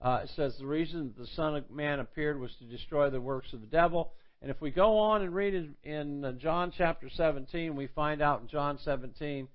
Uh, 0.02 0.22
it 0.24 0.30
says 0.36 0.56
the 0.58 0.66
reason 0.66 1.14
the 1.18 1.28
Son 1.28 1.56
of 1.56 1.70
Man 1.70 2.00
appeared 2.00 2.40
was 2.40 2.56
to 2.56 2.66
destroy 2.66 3.10
the 3.10 3.22
works 3.22 3.54
of 3.54 3.62
the 3.62 3.68
devil. 3.68 4.14
And 4.42 4.50
if 4.50 4.60
we 4.60 4.72
go 4.72 4.98
on 4.98 5.22
and 5.22 5.36
read 5.36 5.54
in, 5.54 5.76
in 5.84 6.26
uh, 6.26 6.32
John 6.34 6.74
chapter 6.76 7.10
17, 7.16 7.76
we 7.76 7.88
find 7.88 8.22
out 8.22 8.42
in 8.42 8.48
John 8.48 8.80
17 8.84 9.48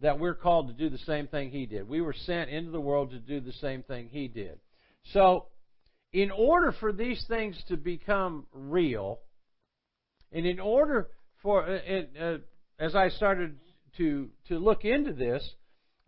that 0.00 0.18
we're 0.18 0.34
called 0.34 0.68
to 0.68 0.74
do 0.74 0.90
the 0.90 1.02
same 1.04 1.28
thing 1.28 1.50
he 1.50 1.64
did. 1.66 1.88
We 1.88 2.00
were 2.00 2.12
sent 2.12 2.50
into 2.50 2.70
the 2.70 2.80
world 2.80 3.10
to 3.10 3.18
do 3.18 3.40
the 3.40 3.52
same 3.52 3.82
thing 3.82 4.08
he 4.10 4.28
did. 4.28 4.58
So, 5.12 5.46
in 6.12 6.30
order 6.30 6.72
for 6.72 6.92
these 6.92 7.24
things 7.28 7.56
to 7.68 7.76
become 7.76 8.46
real, 8.52 9.20
and 10.32 10.44
in 10.44 10.58
order 10.58 11.08
for, 11.42 11.64
uh, 11.64 12.02
uh, 12.20 12.38
as 12.78 12.94
I 12.94 13.10
started 13.10 13.56
to 13.98 14.28
to 14.48 14.58
look 14.58 14.84
into 14.84 15.12
this, 15.12 15.48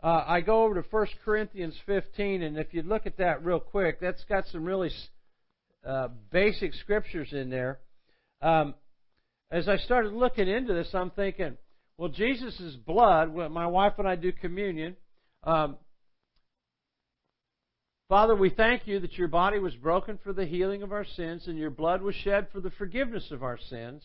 uh, 0.03 0.23
I 0.27 0.41
go 0.41 0.63
over 0.63 0.81
to 0.81 0.87
1 0.89 1.07
Corinthians 1.23 1.75
15, 1.85 2.43
and 2.43 2.57
if 2.57 2.73
you 2.73 2.81
look 2.81 3.05
at 3.05 3.17
that 3.17 3.43
real 3.43 3.59
quick, 3.59 3.99
that's 3.99 4.23
got 4.25 4.45
some 4.47 4.65
really 4.65 4.91
uh, 5.85 6.09
basic 6.31 6.73
scriptures 6.73 7.29
in 7.31 7.49
there. 7.49 7.79
Um, 8.41 8.75
as 9.51 9.67
I 9.67 9.77
started 9.77 10.13
looking 10.13 10.47
into 10.47 10.73
this, 10.73 10.89
I'm 10.93 11.09
thinking, 11.11 11.57
well, 11.97 12.09
Jesus' 12.09 12.75
blood, 12.85 13.33
my 13.33 13.67
wife 13.67 13.93
and 13.97 14.07
I 14.07 14.15
do 14.15 14.31
communion, 14.31 14.95
um, 15.43 15.77
Father, 18.09 18.35
we 18.35 18.49
thank 18.49 18.87
you 18.87 18.99
that 19.01 19.19
your 19.19 19.27
body 19.27 19.59
was 19.59 19.75
broken 19.75 20.17
for 20.23 20.33
the 20.33 20.45
healing 20.45 20.81
of 20.81 20.91
our 20.91 21.05
sins 21.05 21.47
and 21.47 21.59
your 21.59 21.69
blood 21.69 22.01
was 22.01 22.15
shed 22.15 22.47
for 22.51 22.59
the 22.59 22.71
forgiveness 22.71 23.29
of 23.29 23.43
our 23.43 23.59
sins. 23.69 24.03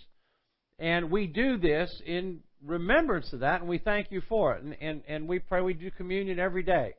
And 0.78 1.10
we 1.10 1.26
do 1.26 1.56
this 1.56 2.02
in 2.04 2.40
remembrance 2.62 3.32
of 3.32 3.40
that, 3.40 3.60
and 3.60 3.68
we 3.68 3.78
thank 3.78 4.10
you 4.10 4.20
for 4.28 4.54
it. 4.56 4.62
And, 4.62 4.76
and, 4.78 5.02
and 5.08 5.26
we 5.26 5.38
pray 5.38 5.62
we 5.62 5.72
do 5.72 5.90
communion 5.90 6.38
every 6.38 6.62
day. 6.62 6.94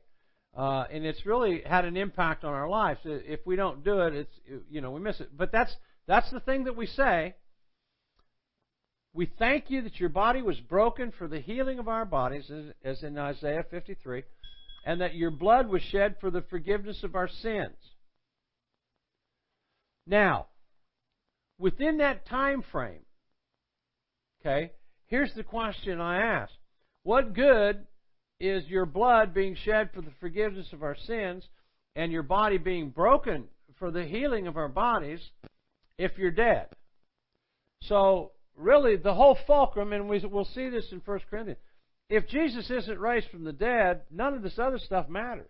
Uh, 0.56 0.84
and 0.90 1.04
it's 1.04 1.24
really 1.24 1.62
had 1.64 1.84
an 1.84 1.96
impact 1.96 2.42
on 2.42 2.54
our 2.54 2.68
lives. 2.68 2.98
If 3.04 3.40
we 3.46 3.54
don't 3.54 3.84
do 3.84 4.00
it, 4.00 4.14
it's 4.14 4.62
you 4.70 4.80
know 4.80 4.90
we 4.90 5.00
miss 5.00 5.20
it. 5.20 5.36
But 5.36 5.52
that's 5.52 5.74
that's 6.06 6.30
the 6.30 6.40
thing 6.40 6.64
that 6.64 6.76
we 6.76 6.86
say. 6.86 7.34
We 9.14 9.30
thank 9.38 9.70
you 9.70 9.82
that 9.82 9.98
your 9.98 10.10
body 10.10 10.42
was 10.42 10.60
broken 10.60 11.12
for 11.18 11.26
the 11.26 11.40
healing 11.40 11.78
of 11.78 11.88
our 11.88 12.04
bodies, 12.04 12.50
as 12.84 13.02
in 13.02 13.16
Isaiah 13.16 13.64
53, 13.70 14.24
and 14.84 15.00
that 15.00 15.14
your 15.14 15.30
blood 15.30 15.68
was 15.68 15.82
shed 15.82 16.16
for 16.20 16.30
the 16.30 16.42
forgiveness 16.42 17.02
of 17.02 17.14
our 17.14 17.28
sins. 17.28 17.76
Now, 20.06 20.46
within 21.58 21.98
that 21.98 22.26
time 22.26 22.62
frame, 22.70 23.00
okay, 24.40 24.72
Here's 25.06 25.32
the 25.34 25.44
question 25.44 26.00
I 26.00 26.18
ask 26.18 26.52
What 27.02 27.32
good 27.32 27.86
is 28.40 28.66
your 28.66 28.86
blood 28.86 29.32
being 29.32 29.56
shed 29.64 29.90
for 29.94 30.02
the 30.02 30.10
forgiveness 30.20 30.72
of 30.72 30.82
our 30.82 30.96
sins 30.96 31.44
and 31.94 32.12
your 32.12 32.24
body 32.24 32.58
being 32.58 32.90
broken 32.90 33.44
for 33.78 33.90
the 33.90 34.04
healing 34.04 34.46
of 34.46 34.56
our 34.56 34.68
bodies 34.68 35.20
if 35.98 36.18
you're 36.18 36.30
dead? 36.30 36.68
So, 37.82 38.32
really, 38.56 38.96
the 38.96 39.14
whole 39.14 39.38
fulcrum, 39.46 39.92
and 39.92 40.08
we'll 40.08 40.48
see 40.54 40.68
this 40.68 40.86
in 40.92 41.00
1 41.04 41.20
Corinthians, 41.30 41.60
if 42.08 42.28
Jesus 42.28 42.70
isn't 42.70 42.98
raised 42.98 43.28
from 43.30 43.44
the 43.44 43.52
dead, 43.52 44.02
none 44.10 44.34
of 44.34 44.42
this 44.42 44.58
other 44.58 44.78
stuff 44.78 45.08
matters. 45.08 45.46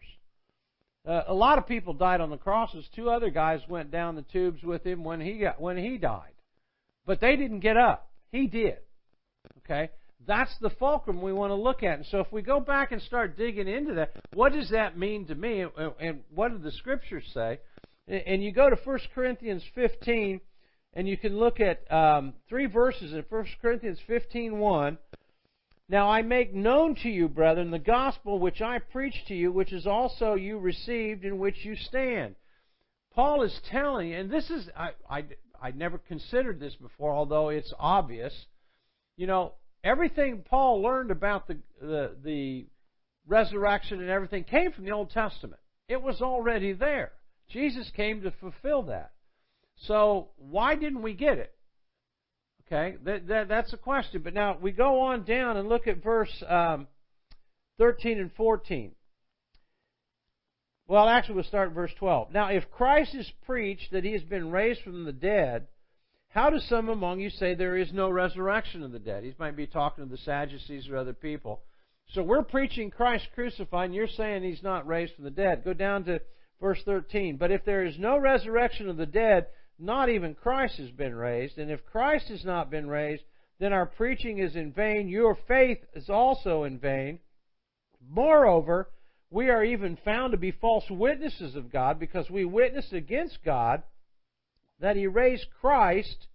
Uh, 1.06 1.22
a 1.28 1.34
lot 1.34 1.58
of 1.58 1.66
people 1.66 1.92
died 1.92 2.20
on 2.20 2.30
the 2.30 2.36
crosses. 2.36 2.84
Two 2.94 3.10
other 3.10 3.30
guys 3.30 3.60
went 3.68 3.90
down 3.90 4.16
the 4.16 4.22
tubes 4.22 4.62
with 4.62 4.84
him 4.84 5.04
when 5.04 5.20
he 5.20 5.38
got 5.38 5.60
when 5.60 5.76
he 5.76 5.98
died, 5.98 6.32
but 7.04 7.20
they 7.20 7.36
didn't 7.36 7.60
get 7.60 7.76
up. 7.76 8.10
He 8.32 8.48
did. 8.48 8.78
Okay? 9.58 9.90
That's 10.26 10.52
the 10.60 10.70
fulcrum 10.70 11.22
we 11.22 11.32
want 11.32 11.50
to 11.50 11.54
look 11.54 11.84
at. 11.84 11.98
And 11.98 12.06
so 12.06 12.18
if 12.18 12.32
we 12.32 12.42
go 12.42 12.58
back 12.58 12.90
and 12.90 13.00
start 13.02 13.36
digging 13.36 13.68
into 13.68 13.94
that, 13.94 14.12
what 14.34 14.52
does 14.52 14.70
that 14.70 14.98
mean 14.98 15.26
to 15.26 15.34
me? 15.34 15.64
And 16.00 16.20
what 16.34 16.50
do 16.50 16.58
the 16.58 16.72
scriptures 16.72 17.24
say? 17.32 17.60
And 18.08 18.42
you 18.42 18.52
go 18.52 18.70
to 18.70 18.76
1 18.76 18.98
Corinthians 19.14 19.62
15, 19.74 20.40
and 20.94 21.08
you 21.08 21.16
can 21.16 21.36
look 21.36 21.60
at 21.60 21.90
um, 21.92 22.34
three 22.48 22.66
verses 22.66 23.12
in 23.12 23.24
1 23.28 23.46
Corinthians 23.60 23.98
15 24.06 24.58
1. 24.58 24.98
Now 25.88 26.08
I 26.08 26.22
make 26.22 26.52
known 26.52 26.96
to 26.96 27.08
you, 27.08 27.28
brethren, 27.28 27.70
the 27.70 27.78
gospel 27.78 28.38
which 28.38 28.60
I 28.60 28.78
preached 28.78 29.28
to 29.28 29.34
you, 29.34 29.52
which 29.52 29.72
is 29.72 29.86
also 29.86 30.34
you 30.34 30.58
received, 30.58 31.24
in 31.24 31.38
which 31.38 31.64
you 31.64 31.76
stand. 31.76 32.34
Paul 33.14 33.42
is 33.42 33.60
telling, 33.70 34.12
and 34.12 34.30
this 34.30 34.50
is, 34.50 34.68
I, 34.76 34.90
I, 35.08 35.24
I 35.60 35.70
never 35.70 35.98
considered 35.98 36.60
this 36.60 36.74
before, 36.74 37.12
although 37.12 37.48
it's 37.48 37.72
obvious 37.78 38.46
you 39.16 39.26
know, 39.26 39.52
everything 39.82 40.44
Paul 40.48 40.82
learned 40.82 41.10
about 41.10 41.48
the, 41.48 41.58
the, 41.80 42.16
the 42.22 42.66
resurrection 43.26 44.00
and 44.00 44.10
everything 44.10 44.44
came 44.44 44.72
from 44.72 44.84
the 44.84 44.92
Old 44.92 45.10
Testament. 45.10 45.60
It 45.88 46.02
was 46.02 46.20
already 46.20 46.72
there. 46.72 47.12
Jesus 47.50 47.90
came 47.96 48.22
to 48.22 48.32
fulfill 48.40 48.82
that. 48.84 49.12
So 49.86 50.28
why 50.36 50.74
didn't 50.74 51.02
we 51.02 51.14
get 51.14 51.38
it? 51.38 51.52
Okay, 52.66 52.96
that, 53.04 53.28
that, 53.28 53.48
that's 53.48 53.72
a 53.72 53.76
question. 53.76 54.22
But 54.22 54.34
now 54.34 54.58
we 54.60 54.72
go 54.72 55.00
on 55.02 55.24
down 55.24 55.56
and 55.56 55.68
look 55.68 55.86
at 55.86 56.02
verse 56.02 56.32
um, 56.48 56.88
13 57.78 58.18
and 58.18 58.32
14. 58.36 58.92
Well, 60.88 61.08
actually, 61.08 61.36
we'll 61.36 61.44
start 61.44 61.72
verse 61.72 61.92
12. 61.98 62.32
Now, 62.32 62.50
if 62.50 62.70
Christ 62.70 63.14
is 63.14 63.30
preached 63.44 63.90
that 63.92 64.04
he 64.04 64.12
has 64.12 64.22
been 64.22 64.50
raised 64.50 64.82
from 64.82 65.04
the 65.04 65.12
dead, 65.12 65.66
how 66.28 66.50
do 66.50 66.58
some 66.58 66.88
among 66.88 67.20
you 67.20 67.30
say 67.30 67.54
there 67.54 67.76
is 67.76 67.92
no 67.92 68.08
resurrection 68.10 68.82
of 68.82 68.92
the 68.92 68.98
dead? 68.98 69.24
He 69.24 69.32
might 69.38 69.56
be 69.56 69.66
talking 69.66 70.04
to 70.04 70.10
the 70.10 70.18
Sadducees 70.18 70.88
or 70.88 70.96
other 70.96 71.12
people. 71.12 71.62
So 72.12 72.22
we're 72.22 72.44
preaching 72.44 72.90
Christ 72.90 73.26
crucified, 73.34 73.86
and 73.86 73.94
you're 73.94 74.06
saying 74.06 74.44
he's 74.44 74.62
not 74.62 74.86
raised 74.86 75.14
from 75.14 75.24
the 75.24 75.30
dead. 75.30 75.64
Go 75.64 75.72
down 75.72 76.04
to 76.04 76.20
verse 76.60 76.82
13. 76.84 77.36
But 77.36 77.50
if 77.50 77.64
there 77.64 77.84
is 77.84 77.98
no 77.98 78.18
resurrection 78.18 78.88
of 78.88 78.96
the 78.96 79.06
dead, 79.06 79.46
not 79.78 80.08
even 80.08 80.34
Christ 80.34 80.78
has 80.78 80.90
been 80.90 81.14
raised. 81.14 81.58
And 81.58 81.70
if 81.70 81.84
Christ 81.84 82.28
has 82.28 82.44
not 82.44 82.70
been 82.70 82.88
raised, 82.88 83.24
then 83.58 83.72
our 83.72 83.86
preaching 83.86 84.38
is 84.38 84.56
in 84.56 84.72
vain. 84.72 85.08
Your 85.08 85.36
faith 85.48 85.78
is 85.94 86.08
also 86.08 86.64
in 86.64 86.78
vain. 86.78 87.20
Moreover, 88.08 88.90
we 89.30 89.50
are 89.50 89.64
even 89.64 89.96
found 90.04 90.32
to 90.32 90.38
be 90.38 90.50
false 90.52 90.88
witnesses 90.88 91.56
of 91.56 91.72
God 91.72 91.98
because 91.98 92.30
we 92.30 92.44
witness 92.44 92.92
against 92.92 93.44
God 93.44 93.82
that 94.80 94.96
he 94.96 95.06
raised 95.06 95.46
Christ, 95.60 96.26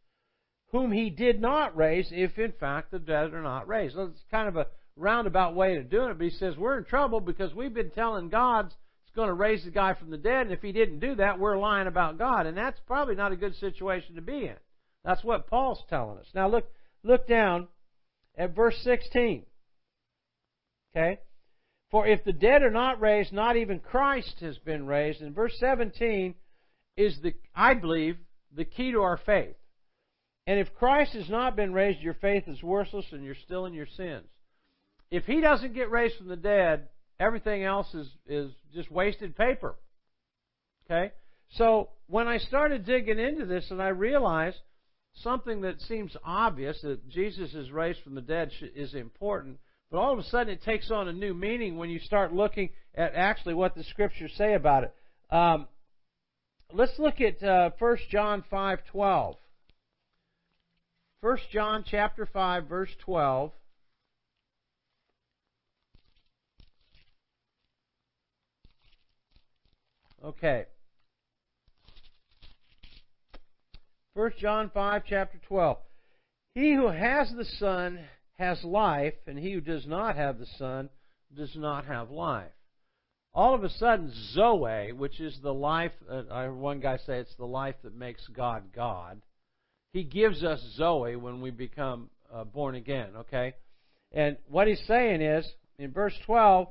whom 0.72 0.92
he 0.92 1.10
did 1.10 1.40
not 1.40 1.78
raise, 1.78 2.10
if 2.12 2.38
in 2.38 2.52
fact 2.54 2.92
the 2.92 3.00
dead 3.00 3.34
are 3.34 3.44
not 3.44 3.68
raised. 3.68 3.96
So 3.96 4.04
it's 4.04 4.24
kind 4.32 4.48
of 4.48 4.58
a 4.58 4.68
roundabout 4.96 5.56
way 5.56 5.78
of 5.78 5.90
doing 5.90 6.10
it, 6.10 6.18
but 6.18 6.26
he 6.26 6.32
says 6.32 6.58
we're 6.58 6.78
in 6.78 6.86
trouble 6.86 7.22
because 7.22 7.54
we've 7.54 7.74
been 7.74 7.92
telling 7.92 8.30
God's 8.30 8.76
going 9.16 9.28
to 9.28 9.34
raise 9.34 9.64
the 9.64 9.72
guy 9.72 9.94
from 9.94 10.10
the 10.10 10.18
dead, 10.18 10.48
and 10.48 10.52
if 10.52 10.62
he 10.62 10.72
didn't 10.72 11.00
do 11.00 11.16
that, 11.16 11.40
we're 11.40 11.58
lying 11.58 11.88
about 11.88 12.18
God, 12.18 12.46
and 12.46 12.58
that's 12.58 12.80
probably 12.88 13.16
not 13.16 13.32
a 13.32 13.38
good 13.38 13.56
situation 13.56 14.16
to 14.16 14.22
be 14.22 14.46
in. 14.46 14.56
That's 15.04 15.24
what 15.24 15.48
Paul's 15.48 15.84
telling 15.90 16.18
us. 16.18 16.28
Now 16.34 16.48
look, 16.50 16.70
look 17.04 17.28
down 17.28 17.68
at 18.38 18.56
verse 18.56 18.78
16. 18.84 19.46
Okay? 20.96 21.20
For 21.90 22.08
if 22.08 22.24
the 22.24 22.34
dead 22.34 22.64
are 22.64 22.72
not 22.72 23.02
raised, 23.02 23.34
not 23.34 23.58
even 23.58 23.80
Christ 23.80 24.36
has 24.40 24.58
been 24.60 24.88
raised. 24.88 25.22
And 25.22 25.36
verse 25.36 25.56
17 25.60 26.36
is 26.96 27.20
the, 27.22 27.34
I 27.54 27.74
believe, 27.74 28.18
the 28.56 28.66
key 28.66 28.92
to 28.92 29.02
our 29.02 29.18
faith. 29.18 29.56
And 30.48 30.60
if 30.60 30.74
Christ 30.74 31.14
has 31.14 31.30
not 31.30 31.56
been 31.56 31.74
raised, 31.74 32.00
your 32.00 32.14
faith 32.16 32.48
is 32.48 32.64
worthless 32.64 33.06
and 33.12 33.24
you're 33.24 33.36
still 33.36 33.66
in 33.66 33.74
your 33.74 33.88
sins. 33.98 34.26
If 35.10 35.26
he 35.26 35.42
doesn't 35.42 35.74
get 35.74 35.92
raised 35.92 36.18
from 36.18 36.30
the 36.30 36.38
dead, 36.38 36.88
everything 37.22 37.64
else 37.64 37.94
is, 37.94 38.08
is 38.28 38.52
just 38.74 38.92
wasted 38.92 39.38
paper. 39.38 39.76
Okay? 40.86 41.12
So 41.52 41.90
when 42.08 42.28
I 42.28 42.40
started 42.40 42.86
digging 42.86 43.20
into 43.20 43.46
this 43.46 43.70
and 43.70 43.82
I 43.82 43.90
realized 43.90 44.58
something 45.16 45.62
that 45.62 45.80
seems 45.82 46.16
obvious 46.24 46.82
that 46.82 47.08
Jesus 47.10 47.54
is 47.54 47.72
raised 47.72 48.02
from 48.04 48.16
the 48.16 48.22
dead 48.22 48.52
is 48.76 48.96
important, 48.96 49.58
but 49.92 50.00
all 50.00 50.14
of 50.14 50.20
a 50.20 50.24
sudden 50.24 50.54
it 50.54 50.64
takes 50.64 50.90
on 50.90 51.08
a 51.08 51.14
new 51.14 51.34
meaning 51.34 51.78
when 51.78 51.90
you 51.90 52.00
start 52.00 52.34
looking 52.34 52.70
at 52.96 53.14
actually 53.14 53.54
what 53.54 53.76
the 53.76 53.84
scriptures 53.84 54.32
say 54.38 54.54
about 54.54 54.86
it. 54.86 54.96
Um, 55.30 55.68
let's 56.74 56.98
look 56.98 57.22
at 57.22 57.44
uh, 57.44 57.70
1 57.78 57.98
John 58.10 58.44
5:12. 58.52 59.36
1 61.22 61.38
John 61.52 61.84
chapter 61.86 62.26
5 62.26 62.68
verse 62.68 62.90
12. 63.06 63.52
Okay. 70.24 70.66
1 74.14 74.32
John 74.40 74.70
5, 74.74 75.04
chapter 75.08 75.40
12. 75.48 75.78
He 76.54 76.74
who 76.74 76.88
has 76.88 77.32
the 77.36 77.46
Son 77.60 78.00
has 78.38 78.64
life, 78.64 79.14
and 79.26 79.40
he 79.40 79.54
who 79.54 79.62
does 79.62 79.88
not 79.88 80.16
have 80.16 80.38
the 80.38 80.48
Son 80.58 80.90
does 81.36 81.56
not 81.56 81.86
have 81.86 82.12
life. 82.12 82.52
All 83.34 83.56
of 83.56 83.64
a 83.64 83.70
sudden, 83.70 84.12
Zoe, 84.34 84.92
which 84.92 85.22
is 85.22 85.40
the 85.42 85.54
life, 85.54 85.94
uh, 86.10 86.24
I 86.30 86.44
heard 86.44 86.58
one 86.58 86.82
guy 86.82 86.98
say 86.98 87.20
it's 87.20 87.36
the 87.36 87.46
life 87.46 87.76
that 87.84 87.96
makes 87.96 88.28
God 88.28 88.74
God. 88.76 89.22
He 89.94 90.04
gives 90.04 90.44
us 90.44 90.60
Zoe 90.76 91.16
when 91.16 91.42
we 91.42 91.52
become 91.52 92.10
uh, 92.34 92.44
born 92.44 92.76
again, 92.76 93.12
okay? 93.16 93.54
And 94.12 94.38
what 94.50 94.68
he's 94.68 94.84
saying 94.86 95.22
is, 95.22 95.50
in 95.80 95.92
verse 95.92 96.14
12, 96.26 96.68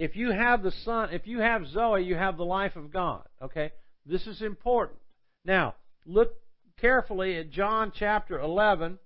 if 0.00 0.16
you 0.16 0.30
have 0.30 0.62
the 0.62 0.72
Son, 0.86 1.10
if 1.12 1.26
you 1.26 1.40
have 1.40 1.66
Zoe, 1.66 2.02
you 2.02 2.16
have 2.16 2.38
the 2.38 2.44
life 2.44 2.74
of 2.74 2.90
God, 2.90 3.22
okay? 3.42 3.70
This 4.06 4.26
is 4.26 4.40
important. 4.40 4.98
Now, 5.44 5.74
look 6.06 6.32
carefully 6.80 7.36
at 7.36 7.50
John 7.50 7.92
chapter 7.94 8.40
11, 8.40 8.98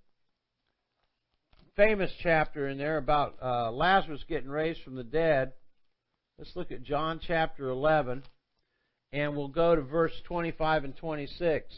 famous 1.74 2.12
chapter 2.22 2.68
in 2.68 2.78
there 2.78 2.96
about 2.96 3.34
uh, 3.42 3.72
Lazarus 3.72 4.24
getting 4.28 4.48
raised 4.48 4.82
from 4.82 4.94
the 4.94 5.02
dead. 5.02 5.54
Let's 6.38 6.54
look 6.54 6.70
at 6.70 6.84
John 6.84 7.18
chapter 7.20 7.68
11, 7.70 8.22
and 9.12 9.36
we'll 9.36 9.48
go 9.48 9.74
to 9.74 9.82
verse 9.82 10.14
25 10.28 10.84
and 10.84 10.96
26. 10.96 11.74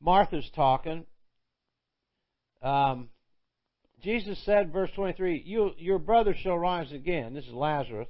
Martha's 0.00 0.48
talking. 0.54 1.04
Um, 2.62 3.08
Jesus 4.02 4.38
said, 4.44 4.72
verse 4.72 4.90
23, 4.94 5.42
you, 5.46 5.72
Your 5.78 5.98
brother 5.98 6.34
shall 6.34 6.58
rise 6.58 6.92
again. 6.92 7.34
This 7.34 7.46
is 7.46 7.52
Lazarus. 7.52 8.08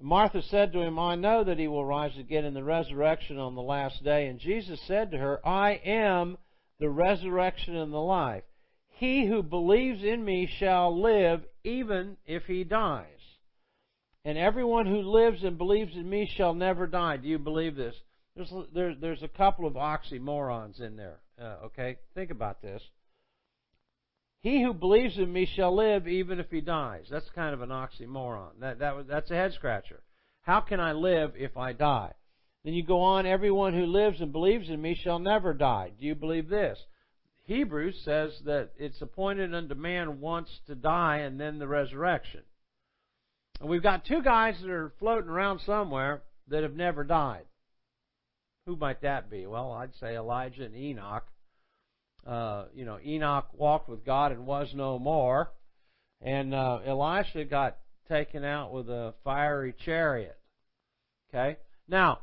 Martha 0.00 0.42
said 0.42 0.72
to 0.72 0.80
him, 0.80 0.98
I 0.98 1.14
know 1.14 1.44
that 1.44 1.58
he 1.58 1.68
will 1.68 1.84
rise 1.84 2.18
again 2.18 2.44
in 2.44 2.54
the 2.54 2.64
resurrection 2.64 3.38
on 3.38 3.54
the 3.54 3.62
last 3.62 4.02
day. 4.02 4.26
And 4.26 4.40
Jesus 4.40 4.80
said 4.88 5.12
to 5.12 5.18
her, 5.18 5.46
I 5.46 5.80
am 5.84 6.38
the 6.80 6.90
resurrection 6.90 7.76
and 7.76 7.92
the 7.92 7.98
life. 7.98 8.42
He 8.88 9.26
who 9.26 9.42
believes 9.44 10.02
in 10.02 10.24
me 10.24 10.48
shall 10.58 11.00
live 11.00 11.42
even 11.62 12.16
if 12.26 12.44
he 12.44 12.64
dies. 12.64 13.06
And 14.24 14.36
everyone 14.36 14.86
who 14.86 15.02
lives 15.02 15.44
and 15.44 15.56
believes 15.56 15.94
in 15.94 16.08
me 16.08 16.30
shall 16.36 16.54
never 16.54 16.86
die. 16.88 17.16
Do 17.16 17.28
you 17.28 17.38
believe 17.38 17.76
this? 17.76 17.94
There's, 18.34 18.52
there, 18.74 18.94
there's 18.94 19.22
a 19.22 19.28
couple 19.28 19.66
of 19.66 19.74
oxymorons 19.74 20.80
in 20.80 20.96
there. 20.96 21.20
Uh, 21.40 21.66
okay? 21.66 21.98
Think 22.14 22.30
about 22.30 22.62
this. 22.62 22.82
He 24.42 24.60
who 24.62 24.74
believes 24.74 25.18
in 25.18 25.32
me 25.32 25.46
shall 25.46 25.74
live 25.74 26.08
even 26.08 26.40
if 26.40 26.50
he 26.50 26.60
dies. 26.60 27.06
That's 27.10 27.28
kind 27.34 27.54
of 27.54 27.62
an 27.62 27.68
oxymoron. 27.68 28.60
That, 28.60 28.80
that, 28.80 29.06
that's 29.08 29.30
a 29.30 29.34
head 29.34 29.52
scratcher. 29.54 30.02
How 30.42 30.60
can 30.60 30.80
I 30.80 30.92
live 30.92 31.34
if 31.36 31.56
I 31.56 31.72
die? 31.72 32.12
Then 32.64 32.74
you 32.74 32.84
go 32.84 33.00
on, 33.00 33.26
everyone 33.26 33.74
who 33.74 33.86
lives 33.86 34.20
and 34.20 34.32
believes 34.32 34.68
in 34.68 34.82
me 34.82 34.98
shall 35.00 35.20
never 35.20 35.54
die. 35.54 35.92
Do 35.98 36.04
you 36.04 36.14
believe 36.14 36.48
this? 36.48 36.78
Hebrews 37.44 38.00
says 38.04 38.32
that 38.44 38.70
it's 38.76 39.00
appointed 39.02 39.54
unto 39.54 39.74
man 39.74 40.20
once 40.20 40.48
to 40.66 40.74
die 40.74 41.18
and 41.18 41.40
then 41.40 41.58
the 41.58 41.66
resurrection. 41.66 42.42
And 43.60 43.68
we've 43.68 43.82
got 43.82 44.04
two 44.04 44.22
guys 44.22 44.56
that 44.60 44.70
are 44.70 44.92
floating 44.98 45.30
around 45.30 45.60
somewhere 45.60 46.22
that 46.48 46.62
have 46.62 46.74
never 46.74 47.04
died. 47.04 47.44
Who 48.66 48.76
might 48.76 49.02
that 49.02 49.30
be? 49.30 49.46
Well, 49.46 49.72
I'd 49.72 49.94
say 49.96 50.16
Elijah 50.16 50.64
and 50.64 50.76
Enoch 50.76 51.26
uh, 52.26 52.66
you 52.74 52.84
know, 52.84 52.98
Enoch 53.04 53.48
walked 53.52 53.88
with 53.88 54.04
God 54.04 54.32
and 54.32 54.46
was 54.46 54.68
no 54.74 54.98
more, 54.98 55.50
and 56.20 56.54
uh, 56.54 56.78
Elisha 56.86 57.44
got 57.44 57.78
taken 58.08 58.44
out 58.44 58.72
with 58.72 58.88
a 58.88 59.14
fiery 59.24 59.74
chariot. 59.84 60.38
Okay? 61.28 61.56
Now, 61.88 62.20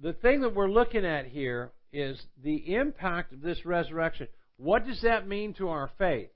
the 0.00 0.12
thing 0.12 0.42
that 0.42 0.54
we're 0.54 0.70
looking 0.70 1.04
at 1.04 1.26
here 1.26 1.72
is 1.92 2.20
the 2.42 2.74
impact 2.74 3.32
of 3.32 3.40
this 3.40 3.64
resurrection. 3.64 4.28
What 4.56 4.86
does 4.86 5.00
that 5.02 5.26
mean 5.26 5.54
to 5.54 5.68
our 5.68 5.90
faith? 5.98 6.30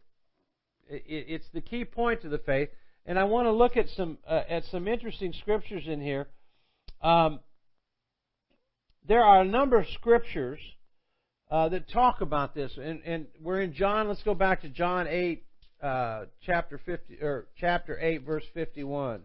It's 0.89 1.47
the 1.55 1.61
key 1.61 1.85
point 1.85 2.23
to 2.23 2.29
the 2.29 2.39
faith, 2.39 2.69
and 3.07 3.19
I 3.19 3.25
want 3.25 3.47
to 3.47 3.53
look 3.53 3.77
at 3.77 3.87
some 3.97 4.19
uh, 4.29 4.43
at 4.49 4.65
some 4.71 4.89
interesting 4.89 5.33
scriptures 5.41 5.85
in 5.87 6.01
here. 6.01 6.29
Um, 7.01 7.41
there 9.07 9.23
are 9.23 9.41
a 9.41 9.45
number 9.45 9.79
of 9.79 9.87
scriptures 9.95 10.61
uh, 11.53 11.69
that 11.69 11.89
talk 11.91 12.23
about 12.23 12.55
this. 12.55 12.73
And, 12.83 13.03
and, 13.05 13.27
we're 13.39 13.61
in 13.61 13.75
John. 13.75 14.09
Let's 14.09 14.23
go 14.23 14.35
back 14.35 14.63
to 14.63 14.71
John 14.71 15.07
8, 15.07 15.45
uh, 15.83 16.25
chapter 16.47 16.81
50 16.85 17.19
or 17.21 17.47
chapter 17.59 17.99
8, 18.01 18.25
verse 18.25 18.45
51. 18.55 19.21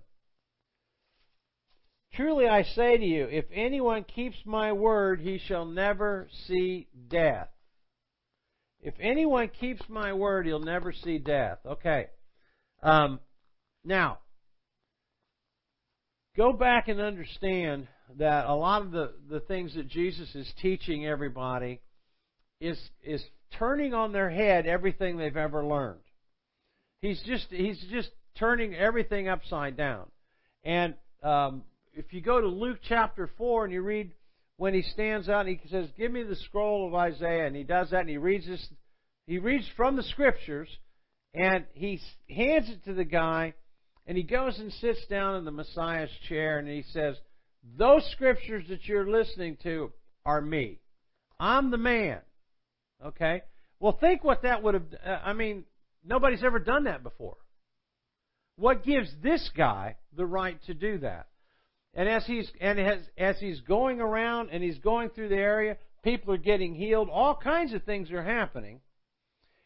Truly 2.15 2.47
I 2.47 2.63
say 2.63 2.97
to 2.97 3.05
you, 3.05 3.27
if 3.31 3.45
anyone 3.53 4.03
keeps 4.03 4.35
my 4.45 4.73
word, 4.73 5.21
he 5.21 5.39
shall 5.47 5.65
never 5.65 6.27
see 6.47 6.87
death. 7.09 7.47
If 8.81 8.95
anyone 8.99 9.49
keeps 9.59 9.81
my 9.87 10.11
word, 10.11 10.45
he'll 10.45 10.59
never 10.59 10.91
see 10.91 11.19
death. 11.19 11.59
Okay. 11.65 12.07
Um, 12.83 13.21
now, 13.85 14.19
go 16.35 16.51
back 16.51 16.89
and 16.89 16.99
understand 16.99 17.87
that 18.17 18.47
a 18.47 18.53
lot 18.53 18.81
of 18.81 18.91
the, 18.91 19.13
the 19.29 19.39
things 19.39 19.75
that 19.75 19.87
Jesus 19.87 20.35
is 20.35 20.51
teaching 20.61 21.05
everybody 21.05 21.79
is 22.59 22.79
is 23.03 23.23
turning 23.57 23.93
on 23.93 24.11
their 24.11 24.29
head 24.29 24.65
everything 24.65 25.17
they've 25.17 25.37
ever 25.37 25.65
learned. 25.65 25.99
He's 27.01 27.21
just 27.23 27.47
he's 27.49 27.83
just 27.91 28.09
turning 28.37 28.75
everything 28.75 29.27
upside 29.27 29.77
down. 29.77 30.07
And 30.63 30.95
um, 31.23 31.63
if 31.93 32.13
you 32.13 32.21
go 32.21 32.41
to 32.41 32.47
Luke 32.47 32.79
chapter 32.87 33.29
four 33.37 33.65
and 33.65 33.73
you 33.73 33.81
read 33.81 34.11
when 34.57 34.73
he 34.73 34.81
stands 34.81 35.29
out 35.29 35.45
and 35.45 35.59
he 35.59 35.67
says, 35.69 35.87
"Give 35.97 36.11
me 36.11 36.23
the 36.23 36.35
scroll 36.35 36.87
of 36.87 36.95
Isaiah," 36.95 37.45
and 37.45 37.55
he 37.55 37.63
does 37.63 37.91
that 37.91 38.01
and 38.01 38.09
he 38.09 38.17
reads 38.17 38.47
this, 38.47 38.67
he 39.27 39.39
reads 39.39 39.65
from 39.75 39.95
the 39.95 40.03
scriptures, 40.03 40.69
and 41.33 41.65
he 41.73 41.99
hands 42.29 42.69
it 42.69 42.83
to 42.85 42.93
the 42.93 43.05
guy, 43.05 43.53
and 44.07 44.17
he 44.17 44.23
goes 44.23 44.57
and 44.59 44.71
sits 44.73 45.05
down 45.07 45.35
in 45.35 45.45
the 45.45 45.51
Messiah's 45.51 46.09
chair 46.27 46.57
and 46.59 46.67
he 46.67 46.83
says, 46.91 47.15
"Those 47.77 48.03
scriptures 48.11 48.65
that 48.69 48.85
you're 48.85 49.09
listening 49.09 49.57
to 49.63 49.91
are 50.25 50.41
me. 50.41 50.79
I'm 51.39 51.69
the 51.69 51.77
man." 51.77 52.21
Okay? 53.05 53.41
Well, 53.79 53.97
think 53.99 54.23
what 54.23 54.43
that 54.43 54.63
would 54.63 54.73
have. 54.73 54.85
Uh, 55.05 55.19
I 55.23 55.33
mean, 55.33 55.63
nobody's 56.03 56.43
ever 56.43 56.59
done 56.59 56.85
that 56.85 57.03
before. 57.03 57.37
What 58.55 58.83
gives 58.83 59.09
this 59.21 59.49
guy 59.55 59.97
the 60.15 60.25
right 60.25 60.57
to 60.65 60.73
do 60.73 60.97
that? 60.99 61.27
And 61.93 62.09
as 62.09 62.25
he's 62.25 62.49
and 62.59 62.79
as, 62.79 63.01
as 63.17 63.39
he's 63.39 63.61
going 63.61 64.01
around 64.01 64.49
and 64.51 64.63
he's 64.63 64.79
going 64.79 65.09
through 65.09 65.29
the 65.29 65.35
area, 65.35 65.77
people 66.03 66.33
are 66.33 66.37
getting 66.37 66.73
healed. 66.73 67.09
All 67.11 67.35
kinds 67.35 67.73
of 67.73 67.83
things 67.83 68.11
are 68.11 68.23
happening. 68.23 68.81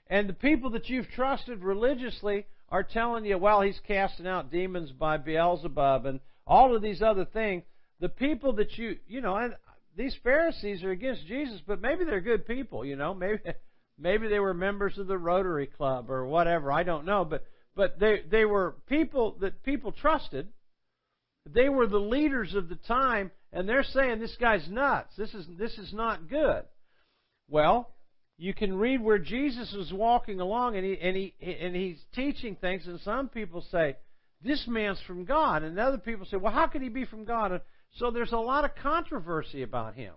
And 0.08 0.28
the 0.28 0.34
people 0.34 0.72
that 0.72 0.89
you've 0.89 1.10
trusted 1.10 1.63
religiously 1.63 2.46
are 2.70 2.84
telling 2.84 3.26
you, 3.26 3.38
well, 3.38 3.62
he's 3.62 3.80
casting 3.88 4.28
out 4.28 4.52
demons 4.52 4.91
by 4.91 5.17
Beelzebub 5.17 6.06
and 6.06 6.20
all 6.46 6.76
of 6.76 6.82
these 6.82 7.02
other 7.02 7.26
things. 7.26 7.63
The 8.00 8.10
people 8.10 8.54
that 8.54 8.78
you, 8.78 8.98
you 9.08 9.22
know, 9.22 9.36
and 9.36 9.56
these 9.95 10.15
Pharisees 10.23 10.84
are 10.84 10.91
against 10.91 11.25
Jesus, 11.27 11.62
but 11.65 11.82
maybe 11.82 12.06
they're 12.06 12.21
good 12.21 12.45
people, 12.45 12.86
you 12.86 12.95
know. 12.95 13.13
Maybe 13.21 13.39
maybe 13.97 14.27
they 14.27 14.39
were 14.39 14.54
members 14.54 14.97
of 14.97 15.08
the 15.08 15.17
Rotary 15.17 15.67
Club 15.67 16.10
or 16.10 16.25
whatever. 16.25 16.71
I 16.71 16.84
don't 16.84 17.06
know, 17.06 17.23
but 17.23 17.45
but 17.75 17.99
they 17.99 18.23
they 18.30 18.45
were 18.45 18.75
people 18.88 19.38
that 19.41 19.63
people 19.63 19.91
trusted. 19.91 20.47
They 21.47 21.69
were 21.69 21.88
the 21.88 21.97
leaders 21.99 22.54
of 22.56 22.69
the 22.69 22.75
time, 22.75 23.32
and 23.51 23.67
they're 23.67 23.84
saying 23.84 24.19
this 24.19 24.36
guy's 24.39 24.67
nuts. 24.69 25.13
This 25.17 25.34
is 25.34 25.45
this 25.58 25.77
is 25.77 25.93
not 25.93 26.30
good. 26.30 26.63
Well, 27.49 27.91
you 28.38 28.54
can 28.54 28.75
read 28.77 29.01
where 29.01 29.19
Jesus 29.19 29.73
is 29.73 29.93
walking 29.93 30.39
along 30.39 30.75
and 30.75 30.86
he 30.86 30.97
and 30.99 31.15
he 31.15 31.34
and 31.43 31.75
he's 31.75 31.99
teaching 32.15 32.56
things, 32.56 32.88
and 32.88 32.99
some 33.01 33.30
people 33.30 33.63
say 33.71 33.97
this 34.43 34.65
man's 34.67 34.99
from 35.06 35.25
God, 35.25 35.63
and 35.63 35.77
other 35.77 35.97
people 35.97 36.25
say, 36.25 36.38
well, 36.38 36.54
how 36.54 36.67
could 36.67 36.82
he 36.82 36.89
be 36.89 37.06
from 37.06 37.25
God? 37.25 37.62
So 37.97 38.12
there's 38.12 38.32
a 38.32 38.38
lot 38.38 38.65
of 38.65 38.71
controversy 38.75 39.63
about 39.63 39.95
him. 39.95 40.13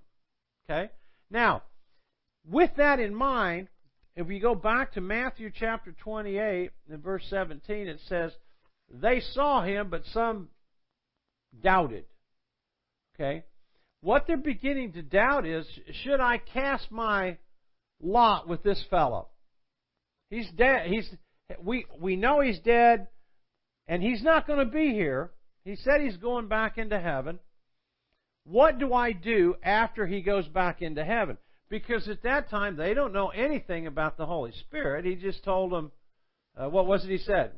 Okay? 0.65 0.91
Now, 1.31 1.63
with 2.49 2.71
that 2.77 3.01
in 3.01 3.15
mind, 3.15 3.69
if 4.17 4.27
we 4.27 4.39
go 4.39 4.55
back 4.55 4.93
to 4.93 5.01
Matthew 5.01 5.51
chapter 5.53 5.93
28 5.93 6.71
and 6.91 7.03
verse 7.03 7.25
17, 7.31 7.89
it 7.89 8.01
says, 8.09 8.33
They 8.91 9.21
saw 9.33 9.63
him, 9.63 9.89
but 9.91 10.03
some 10.13 10.49
doubted. 11.63 12.05
Okay? 13.15 13.45
What 14.01 14.27
they're 14.27 14.37
beginning 14.37 14.93
to 14.93 15.03
doubt 15.03 15.47
is, 15.47 15.67
should 16.05 16.21
I 16.21 16.39
cast 16.39 16.91
my 16.93 17.39
lot 18.03 18.47
with 18.47 18.63
this 18.63 18.83
fellow? 18.91 19.29
He's 20.31 20.51
dead. 20.57 20.87
He's, 20.89 21.09
we, 21.61 21.87
we 21.99 22.17
know 22.17 22.41
he's 22.41 22.61
dead, 22.61 23.09
and 23.89 24.03
he's 24.03 24.23
not 24.23 24.47
going 24.47 24.59
to 24.59 24.71
be 24.71 24.93
here. 24.93 25.31
He 25.65 25.77
said 25.77 26.01
he's 26.01 26.17
going 26.19 26.49
back 26.49 26.77
into 26.77 27.01
heaven. 27.01 27.39
What 28.45 28.79
do 28.79 28.93
I 28.93 29.13
do 29.13 29.57
after 29.63 30.07
he 30.07 30.21
goes 30.21 30.47
back 30.49 30.83
into 30.83 31.05
heaven? 31.05 31.39
Because 31.71 32.09
at 32.09 32.23
that 32.23 32.51
time, 32.51 32.77
they 32.77 32.95
don't 32.95 33.13
know 33.13 33.29
anything 33.29 33.87
about 33.87 34.17
the 34.17 34.27
Holy 34.27 34.53
Spirit. 34.53 35.05
He 35.05 35.17
just 35.17 35.43
told 35.45 35.73
them, 35.73 35.93
uh, 36.57 36.69
what 36.69 36.87
was 36.87 37.05
it 37.05 37.11
he 37.11 37.19
said? 37.19 37.53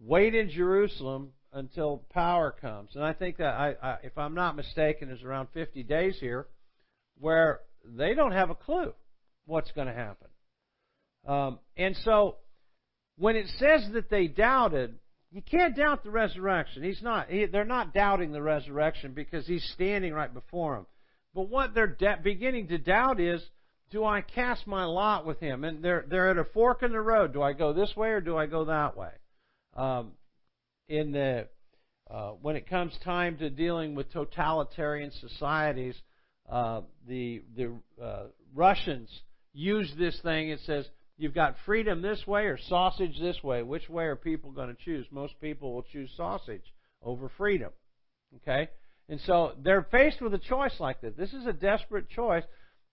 Wait 0.00 0.34
in 0.34 0.50
Jerusalem 0.50 1.32
until 1.52 2.04
power 2.10 2.54
comes. 2.58 2.90
And 2.94 3.04
I 3.04 3.12
think 3.12 3.36
that 3.36 3.54
I, 3.54 3.74
I 3.82 3.96
if 4.02 4.16
I'm 4.16 4.34
not 4.34 4.56
mistaken, 4.56 5.10
is 5.10 5.22
around 5.22 5.48
50 5.54 5.82
days 5.82 6.16
here, 6.20 6.46
where 7.18 7.60
they 7.84 8.14
don't 8.14 8.32
have 8.32 8.50
a 8.50 8.54
clue 8.54 8.92
what's 9.46 9.70
going 9.72 9.88
to 9.88 9.94
happen. 9.94 10.28
Um, 11.26 11.58
and 11.76 11.96
so, 12.04 12.36
when 13.16 13.36
it 13.36 13.46
says 13.58 13.88
that 13.92 14.08
they 14.10 14.26
doubted, 14.26 14.94
you 15.30 15.42
can't 15.42 15.76
doubt 15.76 16.04
the 16.04 16.10
resurrection. 16.10 16.82
He's 16.82 17.02
not. 17.02 17.28
He, 17.28 17.46
they're 17.46 17.64
not 17.64 17.92
doubting 17.92 18.32
the 18.32 18.42
resurrection 18.42 19.12
because 19.12 19.46
he's 19.46 19.68
standing 19.74 20.14
right 20.14 20.32
before 20.32 20.76
them. 20.76 20.86
But 21.34 21.48
what 21.50 21.74
they're 21.74 21.86
de- 21.86 22.20
beginning 22.22 22.68
to 22.68 22.78
doubt 22.78 23.20
is, 23.20 23.42
do 23.90 24.04
I 24.04 24.22
cast 24.22 24.66
my 24.66 24.84
lot 24.84 25.26
with 25.26 25.38
him? 25.40 25.64
And 25.64 25.82
they're 25.82 26.04
they're 26.08 26.30
at 26.30 26.38
a 26.38 26.44
fork 26.44 26.82
in 26.82 26.92
the 26.92 27.00
road. 27.00 27.32
Do 27.32 27.42
I 27.42 27.52
go 27.52 27.72
this 27.72 27.94
way 27.96 28.08
or 28.08 28.20
do 28.20 28.36
I 28.36 28.46
go 28.46 28.66
that 28.66 28.96
way? 28.96 29.10
Um, 29.76 30.12
in 30.88 31.12
the 31.12 31.48
uh, 32.10 32.30
when 32.40 32.56
it 32.56 32.68
comes 32.68 32.96
time 33.04 33.36
to 33.38 33.50
dealing 33.50 33.94
with 33.94 34.10
totalitarian 34.12 35.10
societies, 35.20 35.94
uh, 36.48 36.82
the 37.06 37.42
the 37.54 37.72
uh, 38.02 38.24
Russians 38.54 39.10
use 39.52 39.92
this 39.98 40.18
thing. 40.22 40.48
It 40.48 40.60
says 40.64 40.88
you've 41.18 41.34
got 41.34 41.56
freedom 41.66 42.00
this 42.00 42.26
way 42.26 42.46
or 42.46 42.58
sausage 42.68 43.18
this 43.20 43.42
way. 43.42 43.62
Which 43.62 43.88
way 43.88 44.04
are 44.04 44.16
people 44.16 44.50
going 44.50 44.68
to 44.68 44.82
choose? 44.82 45.06
Most 45.10 45.34
people 45.40 45.74
will 45.74 45.84
choose 45.92 46.10
sausage 46.16 46.72
over 47.02 47.30
freedom. 47.36 47.70
Okay, 48.36 48.68
and 49.08 49.20
so 49.26 49.52
they're 49.62 49.86
faced 49.90 50.20
with 50.20 50.32
a 50.34 50.38
choice 50.38 50.74
like 50.80 51.00
this. 51.00 51.14
This 51.16 51.32
is 51.32 51.46
a 51.46 51.52
desperate 51.52 52.08
choice, 52.10 52.44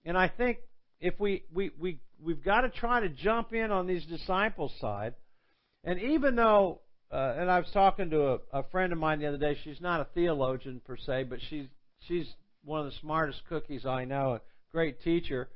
and 0.03 0.17
I 0.17 0.27
think 0.27 0.57
if 0.99 1.19
we 1.19 1.43
we 1.53 1.71
we 1.79 1.99
we've 2.21 2.43
got 2.43 2.61
to 2.61 2.69
try 2.69 3.01
to 3.01 3.09
jump 3.09 3.53
in 3.53 3.71
on 3.71 3.88
these 3.88 4.05
disciples' 4.05 4.73
side, 4.79 5.13
and 5.83 6.01
even 6.01 6.35
though 6.35 6.81
uh, 7.11 7.35
and 7.38 7.49
I 7.49 7.59
was 7.59 7.69
talking 7.71 8.09
to 8.09 8.27
a, 8.27 8.38
a 8.51 8.63
friend 8.71 8.91
of 8.91 8.99
mine 8.99 9.19
the 9.19 9.27
other 9.27 9.38
day. 9.38 9.57
She's 9.63 9.79
not 9.79 10.01
a 10.01 10.07
theologian 10.13 10.81
per 10.85 10.97
se, 10.97 11.25
but 11.29 11.39
she's 11.49 11.67
she's 12.07 12.27
one 12.63 12.81
of 12.81 12.88
the 12.88 12.97
smartest 12.99 13.41
cookies 13.47 13.85
I 13.85 14.05
know, 14.05 14.33
a 14.33 14.41
great 14.71 15.01
teacher. 15.01 15.49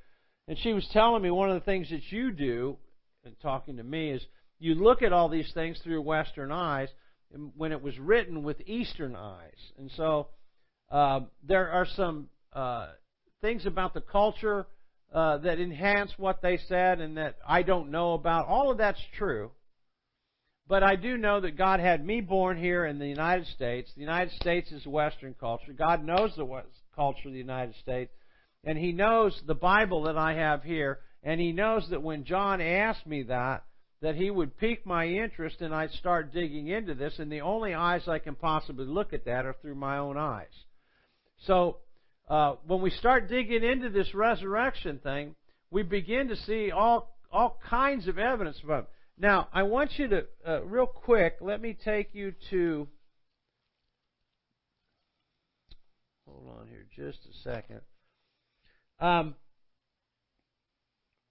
And 0.49 0.57
she 0.57 0.73
was 0.73 0.89
telling 0.91 1.21
me 1.21 1.29
one 1.29 1.51
of 1.51 1.59
the 1.59 1.65
things 1.65 1.91
that 1.91 2.11
you 2.11 2.31
do, 2.31 2.75
and 3.23 3.35
talking 3.39 3.77
to 3.77 3.83
me, 3.83 4.09
is 4.09 4.25
you 4.57 4.73
look 4.73 5.03
at 5.03 5.13
all 5.13 5.29
these 5.29 5.51
things 5.53 5.79
through 5.83 6.01
Western 6.01 6.51
eyes 6.51 6.89
when 7.55 7.71
it 7.71 7.83
was 7.83 7.99
written 7.99 8.41
with 8.41 8.59
Eastern 8.65 9.15
eyes. 9.15 9.71
And 9.77 9.91
so 9.95 10.29
uh, 10.89 11.19
there 11.43 11.69
are 11.69 11.85
some 11.95 12.29
uh, 12.51 12.87
things 13.41 13.67
about 13.67 13.93
the 13.93 14.01
culture 14.01 14.65
uh, 15.13 15.37
that 15.37 15.59
enhance 15.59 16.13
what 16.17 16.41
they 16.41 16.57
said 16.67 16.99
and 16.99 17.17
that 17.17 17.37
I 17.47 17.61
don't 17.61 17.91
know 17.91 18.13
about. 18.13 18.47
All 18.47 18.71
of 18.71 18.79
that's 18.79 19.01
true. 19.19 19.51
But 20.67 20.81
I 20.81 20.95
do 20.95 21.15
know 21.15 21.41
that 21.41 21.57
God 21.57 21.79
had 21.79 22.03
me 22.03 22.21
born 22.21 22.57
here 22.57 22.87
in 22.87 22.97
the 22.97 23.07
United 23.07 23.45
States. 23.45 23.91
The 23.93 24.01
United 24.01 24.33
States 24.33 24.71
is 24.71 24.87
Western 24.87 25.35
culture. 25.39 25.73
God 25.73 26.03
knows 26.03 26.33
the 26.35 26.63
culture 26.95 27.27
of 27.27 27.33
the 27.33 27.39
United 27.39 27.75
States. 27.75 28.11
And 28.63 28.77
He 28.77 28.91
knows 28.91 29.41
the 29.45 29.55
Bible 29.55 30.03
that 30.03 30.17
I 30.17 30.33
have 30.33 30.63
here. 30.63 30.99
And 31.23 31.39
He 31.39 31.51
knows 31.51 31.87
that 31.89 32.03
when 32.03 32.25
John 32.25 32.61
asked 32.61 33.05
me 33.05 33.23
that, 33.23 33.63
that 34.01 34.15
He 34.15 34.29
would 34.29 34.57
pique 34.57 34.85
my 34.85 35.07
interest 35.07 35.61
and 35.61 35.73
I'd 35.73 35.91
start 35.91 36.33
digging 36.33 36.67
into 36.67 36.93
this. 36.93 37.19
And 37.19 37.31
the 37.31 37.41
only 37.41 37.73
eyes 37.73 38.07
I 38.07 38.19
can 38.19 38.35
possibly 38.35 38.85
look 38.85 39.13
at 39.13 39.25
that 39.25 39.45
are 39.45 39.55
through 39.61 39.75
my 39.75 39.97
own 39.97 40.17
eyes. 40.17 40.47
So, 41.45 41.77
uh, 42.29 42.55
when 42.67 42.81
we 42.81 42.91
start 42.91 43.27
digging 43.27 43.63
into 43.63 43.89
this 43.89 44.13
resurrection 44.13 44.99
thing, 44.99 45.35
we 45.71 45.83
begin 45.83 46.27
to 46.27 46.35
see 46.35 46.71
all, 46.71 47.17
all 47.31 47.59
kinds 47.69 48.07
of 48.07 48.19
evidence 48.19 48.59
about 48.63 48.83
it. 48.83 48.89
Now, 49.17 49.47
I 49.51 49.63
want 49.63 49.97
you 49.97 50.07
to, 50.09 50.25
uh, 50.47 50.63
real 50.63 50.85
quick, 50.85 51.37
let 51.41 51.61
me 51.61 51.77
take 51.83 52.13
you 52.13 52.33
to. 52.51 52.87
Hold 56.25 56.59
on 56.59 56.67
here 56.67 56.85
just 56.95 57.19
a 57.25 57.33
second. 57.43 57.81
Um, 58.99 59.35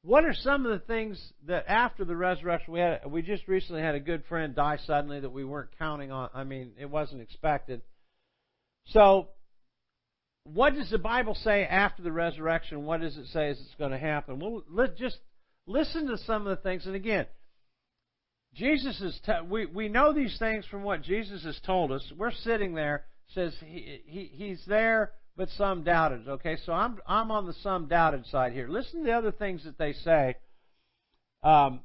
what 0.02 0.24
are 0.24 0.34
some 0.34 0.64
of 0.64 0.72
the 0.72 0.86
things 0.86 1.20
that 1.46 1.64
after 1.68 2.04
the 2.04 2.16
resurrection 2.16 2.72
we 2.72 2.80
had? 2.80 3.10
We 3.10 3.22
just 3.22 3.46
recently 3.48 3.82
had 3.82 3.94
a 3.94 4.00
good 4.00 4.24
friend 4.28 4.54
die 4.54 4.78
suddenly 4.86 5.20
that 5.20 5.30
we 5.30 5.44
weren't 5.44 5.70
counting 5.78 6.12
on. 6.12 6.30
I 6.32 6.44
mean, 6.44 6.72
it 6.78 6.88
wasn't 6.88 7.20
expected. 7.20 7.82
So, 8.86 9.28
what 10.44 10.74
does 10.74 10.90
the 10.90 10.98
Bible 10.98 11.34
say 11.34 11.64
after 11.64 12.02
the 12.02 12.12
resurrection? 12.12 12.84
What 12.84 13.00
does 13.00 13.16
it 13.16 13.26
say 13.26 13.50
is 13.50 13.60
it's 13.60 13.74
going 13.78 13.90
to 13.90 13.98
happen? 13.98 14.38
Well, 14.38 14.62
let 14.70 14.96
just 14.96 15.18
listen 15.66 16.06
to 16.06 16.16
some 16.18 16.46
of 16.46 16.56
the 16.56 16.62
things. 16.62 16.86
And 16.86 16.94
again, 16.94 17.26
Jesus 18.54 19.00
is. 19.00 19.18
T- 19.26 19.32
we 19.48 19.66
we 19.66 19.88
know 19.88 20.12
these 20.12 20.38
things 20.38 20.64
from 20.70 20.84
what 20.84 21.02
Jesus 21.02 21.44
has 21.44 21.58
told 21.66 21.92
us. 21.92 22.02
We're 22.16 22.32
sitting 22.32 22.74
there. 22.74 23.04
Says 23.34 23.54
he, 23.64 24.00
he 24.06 24.30
he's 24.32 24.62
there, 24.66 25.12
but 25.38 25.48
some 25.50 25.84
doubted. 25.84 26.28
Okay, 26.28 26.56
so 26.66 26.72
I'm 26.72 26.98
I'm 27.06 27.30
on 27.30 27.46
the 27.46 27.54
some 27.62 27.86
doubted 27.86 28.26
side 28.26 28.52
here. 28.52 28.68
Listen 28.68 29.00
to 29.00 29.06
the 29.06 29.12
other 29.12 29.30
things 29.30 29.64
that 29.64 29.78
they 29.78 29.92
say. 29.92 30.34
Um, 31.44 31.80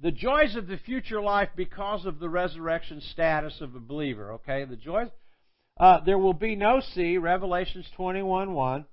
the 0.00 0.10
joys 0.10 0.56
of 0.56 0.66
the 0.66 0.76
future 0.76 1.20
life 1.20 1.50
because 1.54 2.04
of 2.04 2.18
the 2.18 2.28
resurrection 2.28 3.00
status 3.12 3.60
of 3.60 3.76
a 3.76 3.78
believer. 3.78 4.32
Okay, 4.32 4.64
the 4.64 4.76
joys. 4.76 5.08
Uh, 5.78 6.00
there 6.04 6.18
will 6.18 6.34
be 6.34 6.56
no 6.56 6.80
sea, 6.94 7.16
Revelations 7.16 7.86
21 7.96 8.52
1. 8.52 8.84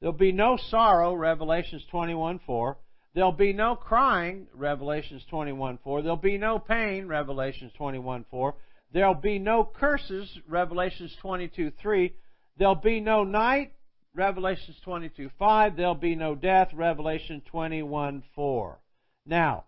There'll 0.00 0.16
be 0.16 0.32
no 0.32 0.56
sorrow, 0.70 1.12
Revelations 1.12 1.82
21 1.90 2.40
4. 2.46 2.78
There'll 3.14 3.32
be 3.32 3.52
no 3.52 3.74
crying, 3.74 4.46
Revelations 4.54 5.24
21 5.28 5.80
4. 5.82 6.02
There'll 6.02 6.16
be 6.16 6.38
no 6.38 6.60
pain, 6.60 7.08
Revelations 7.08 7.72
21 7.76 8.24
4. 8.30 8.54
There'll 8.92 9.14
be 9.14 9.40
no 9.40 9.64
curses, 9.64 10.30
Revelations 10.48 11.14
22 11.20 11.72
3. 11.82 12.14
There'll 12.56 12.74
be 12.74 13.00
no 13.00 13.24
night, 13.24 13.72
Revelations 14.14 14.76
22 14.84 15.30
5. 15.38 15.76
There'll 15.76 15.94
be 15.94 16.14
no 16.14 16.34
death, 16.34 16.70
Revelation 16.74 17.42
21 17.46 18.22
4. 18.34 18.78
Now, 19.26 19.64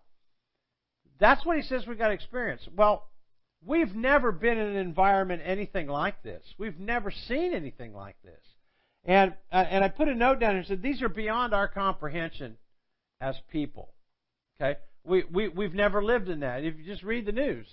that's 1.19 1.45
what 1.45 1.57
he 1.57 1.63
says 1.63 1.87
we've 1.87 1.97
got 1.97 2.09
to 2.09 2.13
experience. 2.13 2.67
Well, 2.75 3.09
we've 3.65 3.95
never 3.95 4.31
been 4.31 4.57
in 4.57 4.67
an 4.67 4.75
environment 4.75 5.41
anything 5.45 5.87
like 5.87 6.21
this. 6.23 6.43
We've 6.57 6.79
never 6.79 7.11
seen 7.11 7.53
anything 7.53 7.93
like 7.93 8.15
this. 8.23 8.41
And, 9.05 9.33
uh, 9.51 9.65
and 9.69 9.83
I 9.83 9.89
put 9.89 10.07
a 10.07 10.15
note 10.15 10.39
down 10.39 10.55
and 10.55 10.65
said, 10.65 10.81
these 10.81 11.01
are 11.01 11.09
beyond 11.09 11.53
our 11.53 11.67
comprehension 11.67 12.57
as 13.21 13.35
people. 13.51 13.93
Okay? 14.59 14.79
We, 15.03 15.23
we, 15.31 15.47
we've 15.47 15.73
never 15.73 16.03
lived 16.03 16.27
in 16.27 16.39
that. 16.39 16.63
If 16.63 16.77
you 16.77 16.83
just 16.83 17.03
read 17.03 17.25
the 17.25 17.31
news, 17.31 17.67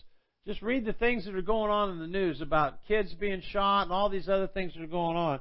just 0.46 0.62
read 0.62 0.85
the 0.85 0.92
things 0.92 1.24
that 1.24 1.37
are 1.37 1.42
going 1.42 1.70
on 1.70 1.90
in 1.90 1.98
the 2.00 2.07
news 2.07 2.40
about 2.40 2.85
kids 2.87 3.14
being 3.14 3.42
shot 3.50 3.83
and 3.83 3.92
all 3.92 4.09
these 4.09 4.28
other 4.28 4.48
things 4.48 4.72
that 4.74 4.83
are 4.83 4.88
going 4.88 5.16
on. 5.16 5.40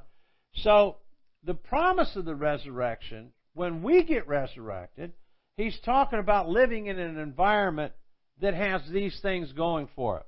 So, 0.56 0.96
the 1.44 1.54
promise 1.54 2.14
of 2.14 2.24
the 2.24 2.36
resurrection, 2.36 3.32
when 3.54 3.82
we 3.82 4.04
get 4.04 4.28
resurrected, 4.28 5.12
he's 5.56 5.78
talking 5.84 6.20
about 6.20 6.48
living 6.48 6.86
in 6.86 7.00
an 7.00 7.18
environment 7.18 7.92
that 8.40 8.54
has 8.54 8.82
these 8.90 9.18
things 9.22 9.52
going 9.52 9.88
for 9.96 10.18
it. 10.18 10.26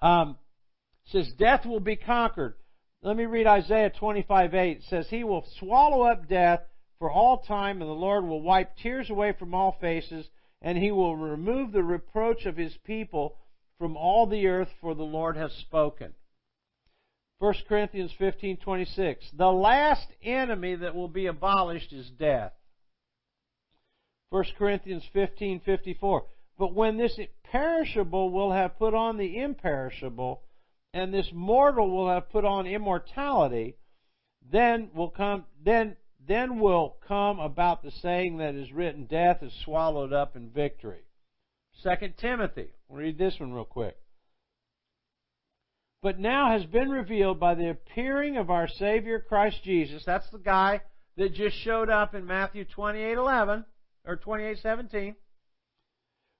Um, 0.00 0.38
says, 1.06 1.30
Death 1.38 1.66
will 1.66 1.80
be 1.80 1.96
conquered. 1.96 2.54
Let 3.02 3.16
me 3.16 3.26
read 3.26 3.46
Isaiah 3.46 3.90
25 3.90 4.54
8. 4.54 4.76
It 4.78 4.82
says, 4.88 5.06
He 5.10 5.24
will 5.24 5.46
swallow 5.58 6.02
up 6.02 6.28
death 6.28 6.60
for 6.98 7.10
all 7.10 7.38
time, 7.38 7.82
and 7.82 7.90
the 7.90 7.94
Lord 7.94 8.24
will 8.24 8.40
wipe 8.40 8.76
tears 8.78 9.10
away 9.10 9.34
from 9.38 9.54
all 9.54 9.76
faces, 9.80 10.26
and 10.62 10.78
he 10.78 10.90
will 10.90 11.16
remove 11.16 11.72
the 11.72 11.82
reproach 11.82 12.46
of 12.46 12.56
his 12.56 12.74
people 12.84 13.36
from 13.78 13.96
all 13.96 14.26
the 14.26 14.46
earth, 14.46 14.70
for 14.80 14.94
the 14.94 15.02
Lord 15.02 15.36
has 15.36 15.52
spoken. 15.52 16.14
1 17.38 17.54
Corinthians 17.68 18.12
15:26 18.18 19.36
The 19.36 19.52
last 19.52 20.08
enemy 20.22 20.74
that 20.76 20.94
will 20.94 21.08
be 21.08 21.26
abolished 21.26 21.92
is 21.92 22.10
death. 22.10 22.54
1 24.30 24.44
Corinthians 24.56 25.04
15:54 25.14 26.24
But 26.58 26.72
when 26.72 26.96
this 26.96 27.18
perishable 27.44 28.30
will 28.30 28.52
have 28.52 28.78
put 28.78 28.94
on 28.94 29.18
the 29.18 29.38
imperishable 29.38 30.42
and 30.94 31.12
this 31.12 31.30
mortal 31.32 31.90
will 31.90 32.08
have 32.08 32.30
put 32.30 32.44
on 32.44 32.66
immortality 32.66 33.76
then 34.50 34.90
will 34.94 35.10
come 35.10 35.44
then 35.62 35.96
then 36.26 36.58
will 36.58 36.96
come 37.06 37.38
about 37.38 37.82
the 37.82 37.90
saying 37.90 38.38
that 38.38 38.54
is 38.54 38.72
written, 38.72 39.06
Death 39.06 39.42
is 39.42 39.52
swallowed 39.64 40.12
up 40.12 40.34
in 40.34 40.50
victory. 40.50 41.04
2 41.82 42.14
Timothy. 42.16 42.72
Read 42.88 43.18
this 43.18 43.38
one 43.40 43.52
real 43.52 43.64
quick. 43.64 43.96
But 46.02 46.18
now 46.18 46.50
has 46.50 46.64
been 46.66 46.90
revealed 46.90 47.40
by 47.40 47.54
the 47.54 47.70
appearing 47.70 48.36
of 48.36 48.50
our 48.50 48.68
Savior 48.68 49.18
Christ 49.18 49.62
Jesus. 49.64 50.04
That's 50.04 50.28
the 50.30 50.38
guy 50.38 50.82
that 51.16 51.34
just 51.34 51.56
showed 51.56 51.90
up 51.90 52.14
in 52.14 52.26
Matthew 52.26 52.64
28:11 52.64 53.64
or 54.04 54.16
28:17, 54.16 55.16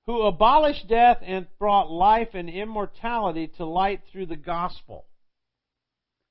who 0.07 0.23
abolished 0.23 0.87
death 0.87 1.19
and 1.23 1.49
brought 1.59 1.91
life 1.91 2.35
and 2.35 2.49
immortality 2.49 3.49
to 3.57 3.65
light 3.65 4.03
through 4.07 4.27
the 4.27 4.37
gospel. 4.37 5.07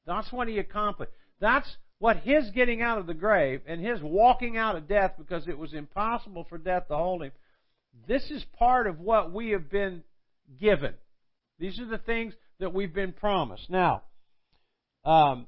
That's 0.05 0.31
what 0.31 0.47
he 0.47 0.59
accomplished. 0.59 1.11
That's 1.39 1.77
what 1.99 2.17
his 2.17 2.51
getting 2.51 2.81
out 2.81 2.99
of 2.99 3.07
the 3.07 3.13
grave 3.13 3.61
and 3.65 3.81
his 3.81 4.01
walking 4.01 4.57
out 4.57 4.75
of 4.75 4.87
death 4.87 5.15
because 5.17 5.47
it 5.47 5.57
was 5.57 5.73
impossible 5.73 6.43
for 6.45 6.57
death 6.57 6.87
to 6.87 6.95
hold 6.95 7.23
him, 7.23 7.31
this 8.07 8.23
is 8.29 8.43
part 8.57 8.87
of 8.87 8.99
what 8.99 9.33
we 9.33 9.51
have 9.51 9.69
been 9.69 10.03
given. 10.59 10.93
These 11.59 11.79
are 11.79 11.87
the 11.87 11.97
things 11.97 12.33
that 12.59 12.73
we've 12.73 12.93
been 12.93 13.13
promised. 13.13 13.69
Now, 13.69 14.03
um, 15.03 15.47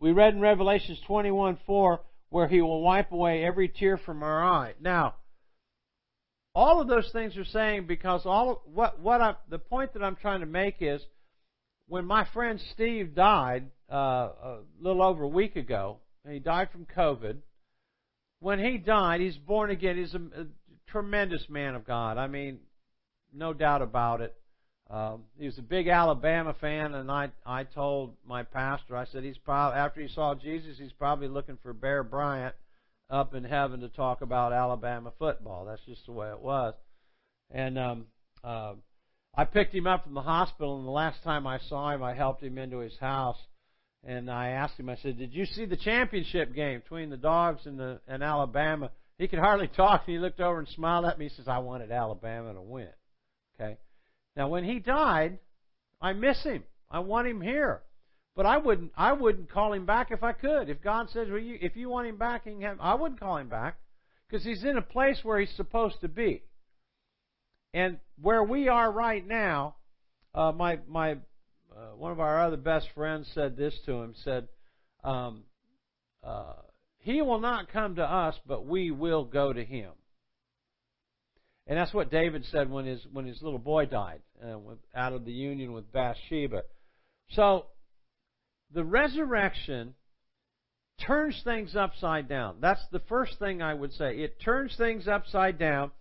we 0.00 0.12
read 0.12 0.34
in 0.34 0.40
Revelations 0.40 1.00
21 1.06 1.58
4 1.66 2.00
where 2.30 2.48
he 2.48 2.60
will 2.60 2.82
wipe 2.82 3.12
away 3.12 3.44
every 3.44 3.68
tear 3.68 3.96
from 3.96 4.22
our 4.22 4.44
eye. 4.44 4.74
Now, 4.80 5.14
all 6.54 6.80
of 6.80 6.88
those 6.88 7.08
things 7.12 7.36
are 7.36 7.44
saying 7.44 7.86
because 7.86 8.22
all 8.24 8.62
what 8.66 8.98
what 9.00 9.20
I, 9.20 9.34
the 9.50 9.58
point 9.58 9.92
that 9.94 10.02
I'm 10.02 10.16
trying 10.16 10.40
to 10.40 10.46
make 10.46 10.76
is 10.80 11.02
when 11.86 12.04
my 12.04 12.26
friend 12.32 12.60
Steve 12.72 13.14
died 13.14 13.70
uh, 13.90 13.94
a 13.94 14.58
little 14.80 15.02
over 15.02 15.24
a 15.24 15.28
week 15.28 15.56
ago, 15.56 15.98
he 16.28 16.38
died 16.38 16.70
from 16.72 16.86
COVID. 16.96 17.36
When 18.40 18.58
he 18.58 18.78
died, 18.78 19.20
he's 19.20 19.36
born 19.36 19.70
again. 19.70 19.96
He's 19.96 20.14
a, 20.14 20.46
tremendous 20.88 21.48
man 21.48 21.74
of 21.74 21.86
God. 21.86 22.18
I 22.18 22.26
mean, 22.26 22.58
no 23.32 23.52
doubt 23.52 23.82
about 23.82 24.20
it. 24.20 24.34
Um, 24.88 25.24
he 25.36 25.46
was 25.46 25.58
a 25.58 25.62
big 25.62 25.88
Alabama 25.88 26.54
fan, 26.60 26.94
and 26.94 27.10
I 27.10 27.30
I 27.44 27.64
told 27.64 28.14
my 28.24 28.44
pastor, 28.44 28.96
I 28.96 29.04
said 29.06 29.24
he's 29.24 29.38
probably 29.38 29.78
after 29.78 30.00
he 30.00 30.08
saw 30.08 30.34
Jesus, 30.34 30.78
he's 30.78 30.92
probably 30.92 31.26
looking 31.26 31.58
for 31.60 31.72
Bear 31.72 32.04
Bryant 32.04 32.54
up 33.10 33.34
in 33.34 33.42
heaven 33.42 33.80
to 33.80 33.88
talk 33.88 34.22
about 34.22 34.52
Alabama 34.52 35.12
football. 35.18 35.64
That's 35.64 35.84
just 35.86 36.06
the 36.06 36.12
way 36.12 36.28
it 36.28 36.40
was. 36.40 36.74
And 37.50 37.78
um, 37.78 38.06
uh, 38.44 38.74
I 39.34 39.44
picked 39.44 39.74
him 39.74 39.88
up 39.88 40.04
from 40.04 40.14
the 40.14 40.22
hospital, 40.22 40.78
and 40.78 40.86
the 40.86 40.92
last 40.92 41.22
time 41.24 41.46
I 41.48 41.58
saw 41.68 41.90
him, 41.90 42.02
I 42.02 42.14
helped 42.14 42.42
him 42.42 42.56
into 42.56 42.78
his 42.78 42.96
house, 42.98 43.38
and 44.04 44.30
I 44.30 44.50
asked 44.50 44.78
him. 44.78 44.88
I 44.88 44.96
said, 44.96 45.18
"Did 45.18 45.34
you 45.34 45.46
see 45.46 45.64
the 45.64 45.76
championship 45.76 46.54
game 46.54 46.78
between 46.78 47.10
the 47.10 47.16
Dogs 47.16 47.66
and 47.66 47.76
the 47.76 48.00
and 48.06 48.22
Alabama?" 48.22 48.92
He 49.18 49.28
could 49.28 49.38
hardly 49.38 49.68
talk, 49.68 50.02
and 50.06 50.14
he 50.14 50.18
looked 50.18 50.40
over 50.40 50.58
and 50.58 50.68
smiled 50.68 51.06
at 51.06 51.18
me. 51.18 51.28
He 51.28 51.34
says, 51.34 51.48
"I 51.48 51.58
wanted 51.58 51.90
Alabama 51.90 52.52
to 52.52 52.60
win." 52.60 52.92
Okay. 53.54 53.78
Now, 54.36 54.48
when 54.48 54.64
he 54.64 54.78
died, 54.78 55.38
I 56.00 56.12
miss 56.12 56.42
him. 56.42 56.64
I 56.90 57.00
want 57.00 57.26
him 57.26 57.40
here. 57.40 57.82
But 58.34 58.44
I 58.44 58.58
wouldn't. 58.58 58.92
I 58.94 59.14
wouldn't 59.14 59.50
call 59.50 59.72
him 59.72 59.86
back 59.86 60.10
if 60.10 60.22
I 60.22 60.32
could. 60.32 60.68
If 60.68 60.82
God 60.82 61.08
says, 61.10 61.28
"Well, 61.30 61.38
you, 61.38 61.58
if 61.60 61.76
you 61.76 61.88
want 61.88 62.08
him 62.08 62.18
back, 62.18 62.44
have," 62.44 62.78
I 62.80 62.94
wouldn't 62.94 63.18
call 63.18 63.38
him 63.38 63.48
back 63.48 63.78
because 64.28 64.44
he's 64.44 64.62
in 64.62 64.76
a 64.76 64.82
place 64.82 65.20
where 65.22 65.40
he's 65.40 65.54
supposed 65.56 66.02
to 66.02 66.08
be. 66.08 66.42
And 67.72 67.98
where 68.20 68.42
we 68.42 68.68
are 68.68 68.92
right 68.92 69.26
now, 69.26 69.76
uh, 70.34 70.52
my 70.52 70.80
my 70.86 71.12
uh, 71.12 71.94
one 71.96 72.12
of 72.12 72.20
our 72.20 72.42
other 72.42 72.58
best 72.58 72.88
friends 72.94 73.26
said 73.34 73.56
this 73.56 73.78
to 73.86 73.92
him. 73.92 74.14
Said, 74.22 74.48
um, 75.02 75.44
uh, 76.22 76.54
"He 77.06 77.22
will 77.22 77.38
not 77.38 77.68
come 77.68 77.94
to 77.94 78.02
us, 78.02 78.34
but 78.48 78.66
we 78.66 78.90
will 78.90 79.24
go 79.24 79.52
to 79.52 79.64
him." 79.64 79.92
And 81.68 81.78
that's 81.78 81.94
what 81.94 82.10
David 82.10 82.44
said 82.46 82.68
when 82.68 82.84
his 82.84 83.06
when 83.12 83.26
his 83.26 83.40
little 83.42 83.60
boy 83.60 83.86
died 83.86 84.22
uh, 84.44 84.58
out 84.92 85.12
of 85.12 85.24
the 85.24 85.32
union 85.32 85.72
with 85.72 85.92
Bathsheba. 85.92 86.64
So 87.30 87.66
the 88.72 88.82
resurrection 88.82 89.94
turns 91.06 91.40
things 91.44 91.76
upside 91.76 92.28
down. 92.28 92.56
That's 92.60 92.84
the 92.90 93.02
first 93.08 93.38
thing 93.38 93.62
I 93.62 93.72
would 93.72 93.92
say. 93.92 94.18
It 94.18 94.40
turns 94.40 94.74
things 94.76 95.06
upside 95.06 95.60
down, 95.60 95.92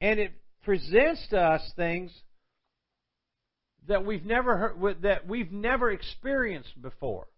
and 0.00 0.18
it 0.18 0.32
presents 0.64 1.28
to 1.28 1.38
us 1.38 1.72
things 1.76 2.10
that 3.86 4.04
we've 4.04 4.26
never 4.26 4.56
heard, 4.56 5.02
that 5.02 5.28
we've 5.28 5.52
never 5.52 5.92
experienced 5.92 6.82
before. 6.82 7.28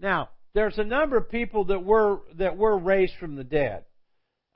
Now, 0.00 0.30
there's 0.56 0.78
a 0.78 0.84
number 0.84 1.18
of 1.18 1.30
people 1.30 1.66
that 1.66 1.84
were 1.84 2.20
that 2.38 2.56
were 2.56 2.78
raised 2.78 3.12
from 3.20 3.36
the 3.36 3.44
dead. 3.44 3.84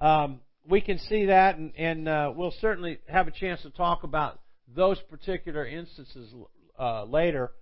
Um, 0.01 0.41
we 0.67 0.81
can 0.81 0.99
see 0.99 1.27
that, 1.27 1.59
and, 1.59 1.73
and 1.77 2.09
uh, 2.09 2.33
we'll 2.35 2.55
certainly 2.59 3.01
have 3.07 3.29
a 3.29 3.31
chance 3.31 3.61
to 3.63 3.71
talk 3.71 4.03
about 4.03 4.41
those 4.75 4.99
particular 5.11 5.67
instances 5.67 6.33
uh, 6.79 7.05
later. 7.05 7.53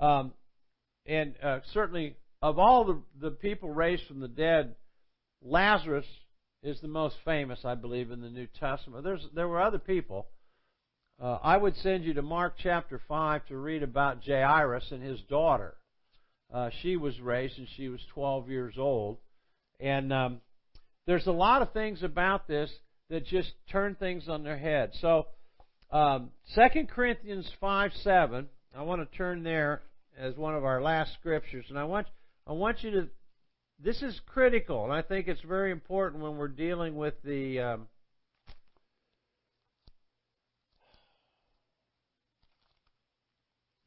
Um, 0.00 0.32
and 1.06 1.34
uh, 1.40 1.60
certainly, 1.72 2.16
of 2.42 2.58
all 2.58 2.84
the, 2.84 3.00
the 3.20 3.30
people 3.30 3.70
raised 3.70 4.02
from 4.08 4.18
the 4.18 4.28
dead, 4.28 4.74
Lazarus 5.40 6.06
is 6.64 6.80
the 6.80 6.88
most 6.88 7.14
famous, 7.24 7.60
I 7.64 7.76
believe, 7.76 8.10
in 8.10 8.20
the 8.20 8.30
New 8.30 8.48
Testament. 8.58 9.04
There's, 9.04 9.24
there 9.36 9.46
were 9.46 9.62
other 9.62 9.78
people. 9.78 10.26
Uh, 11.22 11.38
I 11.44 11.56
would 11.56 11.76
send 11.76 12.02
you 12.02 12.14
to 12.14 12.22
Mark 12.22 12.54
chapter 12.60 13.00
5 13.06 13.46
to 13.46 13.56
read 13.56 13.84
about 13.84 14.24
Jairus 14.24 14.90
and 14.90 15.00
his 15.00 15.20
daughter. 15.28 15.76
Uh, 16.52 16.70
she 16.82 16.96
was 16.96 17.18
raised 17.20 17.58
and 17.58 17.68
she 17.76 17.88
was 17.88 18.00
12 18.14 18.48
years 18.48 18.74
old. 18.78 19.18
And 19.80 20.12
um, 20.12 20.40
there's 21.06 21.26
a 21.26 21.32
lot 21.32 21.62
of 21.62 21.72
things 21.72 22.02
about 22.02 22.48
this 22.48 22.70
that 23.10 23.26
just 23.26 23.52
turn 23.70 23.94
things 23.94 24.28
on 24.28 24.42
their 24.42 24.58
head. 24.58 24.90
So, 25.00 25.26
um, 25.90 26.30
2 26.54 26.86
Corinthians 26.86 27.50
5 27.60 27.92
7, 28.02 28.48
I 28.76 28.82
want 28.82 29.10
to 29.10 29.16
turn 29.16 29.42
there 29.42 29.82
as 30.18 30.36
one 30.36 30.54
of 30.54 30.64
our 30.64 30.82
last 30.82 31.12
scriptures. 31.14 31.66
And 31.68 31.78
I 31.78 31.84
want, 31.84 32.06
I 32.46 32.52
want 32.52 32.82
you 32.82 32.90
to, 32.92 33.08
this 33.82 34.02
is 34.02 34.20
critical, 34.26 34.84
and 34.84 34.92
I 34.92 35.02
think 35.02 35.28
it's 35.28 35.40
very 35.42 35.70
important 35.70 36.22
when 36.22 36.36
we're 36.36 36.48
dealing 36.48 36.96
with 36.96 37.14
the. 37.24 37.60
Um, 37.60 37.88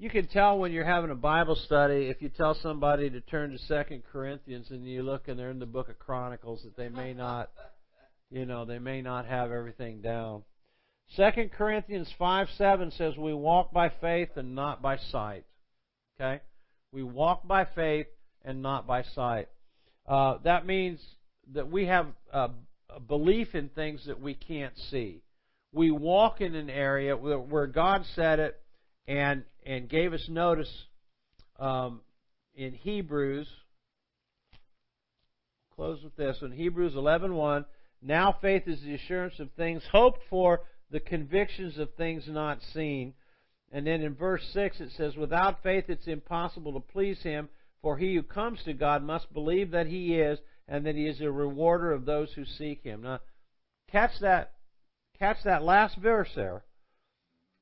you 0.02 0.10
can 0.10 0.26
tell 0.26 0.58
when 0.58 0.72
you're 0.72 0.84
having 0.84 1.12
a 1.12 1.16
Bible 1.16 1.54
study 1.54 2.08
if 2.08 2.24
you 2.24 2.30
tell 2.30 2.56
somebody 2.56 3.08
to 3.12 3.22
turn 3.22 3.52
to 3.52 3.60
Second 3.60 4.02
Corinthians 4.12 4.72
and 4.72 4.84
you 4.84 5.04
look 5.04 5.28
and 5.28 5.38
they're 5.38 5.52
in 5.52 5.60
the 5.60 5.68
book 5.68 5.90
of 5.90 6.00
Chronicles 6.00 6.64
that 6.64 6.76
they 6.76 6.90
may 6.90 7.14
not, 7.14 7.52
you 8.32 8.48
know, 8.48 8.66
they 8.66 8.80
may 8.80 9.04
not 9.04 9.28
have 9.28 9.52
everything 9.52 10.02
down. 10.02 10.42
Second 11.16 11.52
Corinthians 11.52 12.12
five 12.18 12.48
seven 12.58 12.90
says 12.90 13.16
we 13.16 13.32
walk 13.32 13.72
by 13.72 13.92
faith 14.02 14.30
and 14.38 14.56
not 14.56 14.82
by 14.82 14.98
sight. 15.12 15.46
Okay, 16.20 16.42
we 16.92 17.04
walk 17.04 17.48
by 17.48 17.66
faith 17.76 18.08
and 18.44 18.64
not 18.64 18.88
by 18.88 19.04
sight. 19.14 19.50
Uh, 20.08 20.40
that 20.44 20.66
means 20.66 21.00
that 21.54 21.70
we 21.70 21.86
have 21.86 22.08
a, 22.34 22.50
a 22.90 23.00
belief 23.00 23.54
in 23.54 23.70
things 23.70 24.02
that 24.08 24.20
we 24.20 24.34
can't 24.34 24.74
see. 24.90 25.22
We 25.72 25.92
walk 25.92 26.42
in 26.42 26.56
an 26.56 26.72
area 26.72 27.16
where, 27.16 27.68
God 27.68 28.04
said 28.16 28.40
it 28.40 28.60
and 29.08 29.44
and 29.64 29.90
gave 29.90 30.14
us 30.14 30.28
notice 30.30 30.86
um, 31.60 32.02
in 32.56 32.74
Hebrews. 32.74 33.48
Close 35.76 36.04
with 36.04 36.16
this 36.16 36.38
in 36.42 36.52
Hebrews 36.52 36.94
11:1. 36.94 37.66
Now 38.02 38.36
faith 38.42 38.68
is 38.68 38.82
the 38.82 38.96
assurance 38.96 39.40
of 39.40 39.52
things 39.52 39.84
hoped 39.92 40.22
for, 40.30 40.62
the 40.90 41.00
convictions 41.00 41.78
of 41.78 41.94
things 41.94 42.28
not 42.28 42.62
seen. 42.74 43.14
And 43.72 43.88
then 43.88 44.02
in 44.02 44.16
verse 44.16 44.44
6 44.54 44.82
it 44.82 44.92
says, 44.92 45.16
Without 45.16 45.64
faith 45.64 45.86
it's 45.88 46.08
impossible 46.08 46.74
to 46.74 46.80
please 46.80 47.22
him, 47.22 47.50
for 47.82 47.98
he 47.98 48.16
who 48.16 48.24
comes 48.24 48.64
to 48.64 48.74
God 48.74 49.04
must 49.04 49.32
believe 49.34 49.72
that 49.72 49.88
he 49.88 50.20
is, 50.20 50.40
and 50.68 50.86
that 50.86 50.96
he 50.96 51.08
is 51.08 51.22
a 51.22 51.32
rewarder 51.32 51.92
of 51.92 52.06
those 52.06 52.34
who 52.34 52.46
seek 52.46 52.84
him. 52.84 53.04
Now, 53.04 53.20
catch 53.90 54.20
that, 54.20 54.54
catch 55.18 55.38
that 55.44 55.64
last 55.64 55.98
verse 55.98 56.30
there. 56.36 56.64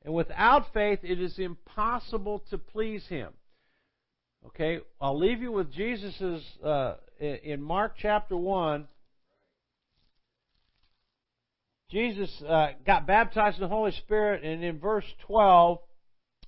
And 0.05 0.13
without 0.13 0.73
faith, 0.73 0.99
it 1.03 1.19
is 1.19 1.37
impossible 1.39 2.43
to 2.49 2.57
please 2.57 3.05
Him. 3.07 3.33
Okay, 4.45 4.79
I'll 5.01 5.19
leave 5.19 5.41
you 5.41 5.51
with 5.51 5.71
Jesus's 5.73 6.43
uh, 6.63 6.95
in 7.19 7.61
Mark 7.61 7.95
chapter 7.97 8.37
one. 8.37 8.87
Jesus 11.91 12.29
uh, 12.47 12.69
got 12.85 13.07
baptized 13.07 13.57
in 13.57 13.63
the 13.63 13.67
Holy 13.67 13.91
Spirit, 13.91 14.43
and 14.43 14.63
in 14.63 14.79
verse 14.79 15.03
twelve, 15.25 15.79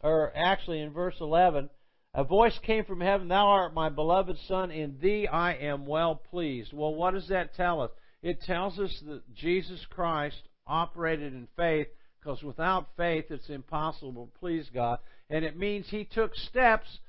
or 0.02 0.32
actually 0.36 0.80
in 0.80 0.94
verse 0.94 1.16
eleven, 1.20 1.70
a 2.14 2.24
voice 2.24 2.58
came 2.60 2.86
from 2.86 3.02
heaven: 3.02 3.28
"Thou 3.28 3.48
art 3.48 3.74
my 3.74 3.90
beloved 3.90 4.38
Son; 4.48 4.72
in 4.72 4.98
Thee 5.02 5.28
I 5.28 5.54
am 5.56 5.86
well 5.86 6.16
pleased." 6.16 6.72
Well, 6.72 6.94
what 6.94 7.14
does 7.14 7.28
that 7.28 7.56
tell 7.56 7.82
us? 7.82 7.92
It 8.22 8.42
tells 8.44 8.80
us 8.80 8.98
that 9.06 9.34
Jesus 9.34 9.86
Christ 9.90 10.48
operated 10.66 11.34
in 11.34 11.50
faith 11.58 11.88
because 12.22 12.44
without 12.44 12.90
faith, 12.98 13.26
it's 13.30 13.50
impossible 13.50 14.28
to 14.28 14.40
please 14.40 14.70
God. 14.74 15.00
And 15.30 15.44
it 15.44 15.58
means 15.58 15.88
he 15.90 16.06
took 16.06 16.36
steps 16.36 17.00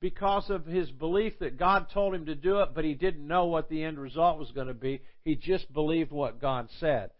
because 0.00 0.50
of 0.50 0.66
his 0.66 0.90
belief 0.90 1.38
that 1.40 1.58
God 1.58 1.86
told 1.92 2.14
him 2.14 2.26
to 2.26 2.34
do 2.34 2.60
it, 2.60 2.70
but 2.74 2.84
he 2.84 2.94
didn't 2.94 3.26
know 3.26 3.46
what 3.46 3.68
the 3.68 3.82
end 3.82 3.98
result 3.98 4.38
was 4.38 4.50
going 4.52 4.68
to 4.68 4.74
be. 4.74 5.02
He 5.24 5.34
just 5.34 5.72
believed 5.72 6.12
what 6.12 6.40
God 6.40 6.68
said. 6.78 7.10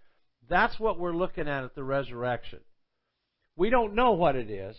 That's 0.48 0.78
what 0.78 0.98
we're 0.98 1.16
looking 1.16 1.48
at 1.48 1.64
at 1.64 1.74
the 1.74 1.84
resurrection. 1.84 2.60
We 3.56 3.70
don't 3.70 3.94
know 3.94 4.12
what 4.12 4.36
it 4.36 4.50
is, 4.50 4.76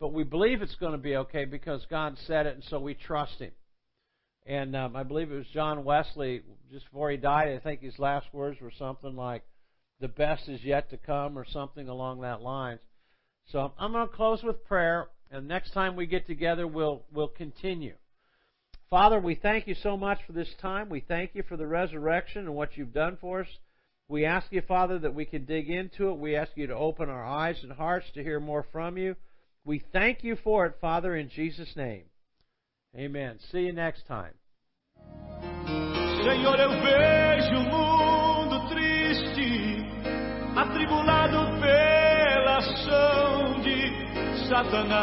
but 0.00 0.12
we 0.12 0.24
believe 0.24 0.62
it's 0.62 0.74
going 0.76 0.92
to 0.92 0.98
be 0.98 1.16
okay 1.16 1.44
because 1.44 1.86
God 1.88 2.16
said 2.26 2.46
it, 2.46 2.54
and 2.54 2.64
so 2.64 2.78
we 2.78 2.94
trust 2.94 3.38
Him. 3.38 3.52
And 4.44 4.76
um, 4.76 4.94
I 4.94 5.02
believe 5.02 5.32
it 5.32 5.36
was 5.36 5.46
John 5.52 5.84
Wesley, 5.84 6.42
just 6.70 6.84
before 6.86 7.10
he 7.10 7.16
died, 7.16 7.48
I 7.48 7.58
think 7.58 7.80
his 7.80 7.98
last 7.98 8.26
words 8.32 8.60
were 8.60 8.72
something 8.78 9.16
like, 9.16 9.42
the 10.00 10.08
best 10.08 10.48
is 10.48 10.62
yet 10.62 10.90
to 10.90 10.96
come 10.96 11.38
or 11.38 11.44
something 11.44 11.88
along 11.88 12.20
that 12.20 12.42
lines. 12.42 12.80
So 13.50 13.72
I'm 13.78 13.92
going 13.92 14.08
to 14.08 14.14
close 14.14 14.42
with 14.42 14.64
prayer, 14.64 15.06
and 15.30 15.46
next 15.46 15.72
time 15.72 15.96
we 15.96 16.06
get 16.06 16.26
together, 16.26 16.66
we'll 16.66 17.04
we'll 17.12 17.28
continue. 17.28 17.94
Father, 18.90 19.18
we 19.18 19.34
thank 19.34 19.66
you 19.66 19.74
so 19.74 19.96
much 19.96 20.18
for 20.26 20.32
this 20.32 20.52
time. 20.60 20.88
We 20.88 21.00
thank 21.00 21.34
you 21.34 21.42
for 21.42 21.56
the 21.56 21.66
resurrection 21.66 22.42
and 22.42 22.54
what 22.54 22.76
you've 22.76 22.92
done 22.92 23.18
for 23.20 23.40
us. 23.40 23.48
We 24.08 24.24
ask 24.24 24.46
you, 24.52 24.62
Father, 24.62 25.00
that 25.00 25.14
we 25.14 25.24
can 25.24 25.44
dig 25.44 25.68
into 25.68 26.10
it. 26.10 26.18
We 26.18 26.36
ask 26.36 26.52
you 26.54 26.68
to 26.68 26.74
open 26.74 27.08
our 27.08 27.24
eyes 27.24 27.58
and 27.62 27.72
hearts 27.72 28.06
to 28.14 28.22
hear 28.22 28.38
more 28.38 28.64
from 28.70 28.96
you. 28.96 29.16
We 29.64 29.82
thank 29.92 30.22
you 30.22 30.36
for 30.44 30.66
it, 30.66 30.76
Father, 30.80 31.16
in 31.16 31.28
Jesus' 31.28 31.74
name. 31.74 32.04
Amen. 32.96 33.40
See 33.50 33.62
you 33.62 33.72
next 33.72 34.06
time. 34.06 34.34
Atribulado 40.66 41.38
pela 41.60 42.58
ação 42.58 43.60
de 43.60 44.48
Satanás. 44.48 44.96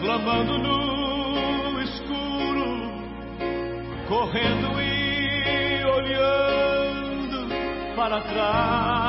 Clamando 0.00 0.58
no 0.58 1.82
escuro, 1.82 2.68
correndo 4.08 4.80
e 4.80 5.84
olhando 5.84 7.48
para 7.96 8.20
trás. 8.22 9.07